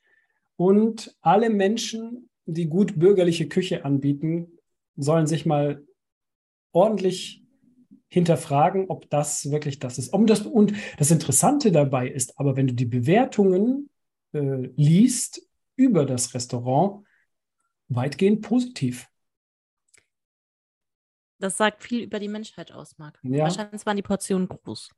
Und 0.57 1.17
alle 1.21 1.51
Menschen, 1.51 2.29
die 2.47 2.67
gut 2.67 2.99
bürgerliche 2.99 3.49
Küche 3.49 3.85
anbieten, 3.85 4.58
sollen 4.99 5.27
sich 5.27 5.47
mal 5.47 5.87
ordentlich 6.73 7.43
hinterfragen, 8.09 8.87
ob 8.89 9.09
das 9.11 9.51
wirklich 9.51 9.79
das 9.79 9.99
ist. 9.99 10.13
Und 10.13 10.29
das, 10.29 10.43
und 10.43 10.73
das 10.99 11.11
Interessante 11.11 11.73
dabei 11.73 12.09
ist 12.09 12.39
aber, 12.39 12.57
wenn 12.57 12.67
du 12.67 12.75
die 12.75 12.87
Bewertungen 12.87 13.91
äh, 14.33 14.71
liest 14.77 15.43
über 15.77 16.05
das 16.05 16.35
Restaurant, 16.35 17.07
weitgehend 17.89 18.43
positiv. 18.43 19.09
Das 21.39 21.57
sagt 21.57 21.85
viel 21.85 22.03
über 22.03 22.19
die 22.19 22.29
Menschheit 22.29 22.73
aus, 22.73 22.99
Marc. 22.99 23.19
Ja. 23.23 23.45
Wahrscheinlich 23.45 23.87
waren 23.87 23.97
die 23.97 24.03
Portionen 24.03 24.49
groß. 24.49 24.91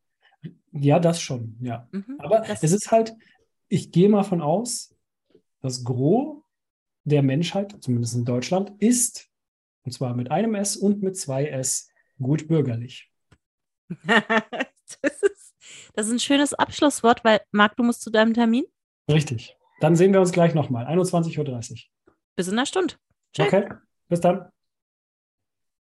Ja, 0.72 0.98
das 0.98 1.20
schon, 1.20 1.56
ja. 1.60 1.86
Mhm, 1.92 2.16
Aber 2.18 2.48
es 2.48 2.62
ist 2.62 2.90
halt, 2.90 3.14
ich 3.68 3.92
gehe 3.92 4.08
mal 4.08 4.22
von 4.24 4.40
aus, 4.40 4.94
das 5.60 5.84
Gros 5.84 6.42
der 7.04 7.22
Menschheit, 7.22 7.76
zumindest 7.80 8.14
in 8.14 8.24
Deutschland, 8.24 8.72
ist, 8.78 9.29
und 9.84 9.92
zwar 9.92 10.14
mit 10.14 10.30
einem 10.30 10.54
S 10.54 10.76
und 10.76 11.02
mit 11.02 11.16
zwei 11.16 11.46
S, 11.46 11.90
gut 12.18 12.48
bürgerlich. 12.48 13.10
das, 14.06 15.22
ist, 15.22 15.54
das 15.94 16.06
ist 16.06 16.12
ein 16.12 16.18
schönes 16.20 16.54
Abschlusswort, 16.54 17.24
weil, 17.24 17.40
Marc, 17.50 17.76
du 17.76 17.82
musst 17.82 18.02
zu 18.02 18.10
deinem 18.10 18.34
Termin. 18.34 18.64
Richtig. 19.10 19.56
Dann 19.80 19.96
sehen 19.96 20.12
wir 20.12 20.20
uns 20.20 20.32
gleich 20.32 20.54
nochmal, 20.54 20.86
21.30 20.86 21.70
Uhr. 21.70 21.78
Bis 22.36 22.48
in 22.48 22.54
einer 22.54 22.66
Stunde. 22.66 22.94
Tschüss. 23.32 23.46
Okay, 23.46 23.68
bis 24.08 24.20
dann. 24.20 24.50